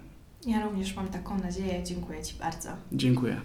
Ja 0.47 0.65
również 0.65 0.97
mam 0.97 1.09
taką 1.09 1.39
nadzieję. 1.39 1.85
Dziękuję 1.85 2.23
Ci 2.23 2.35
bardzo. 2.39 2.69
Dziękuję. 2.93 3.41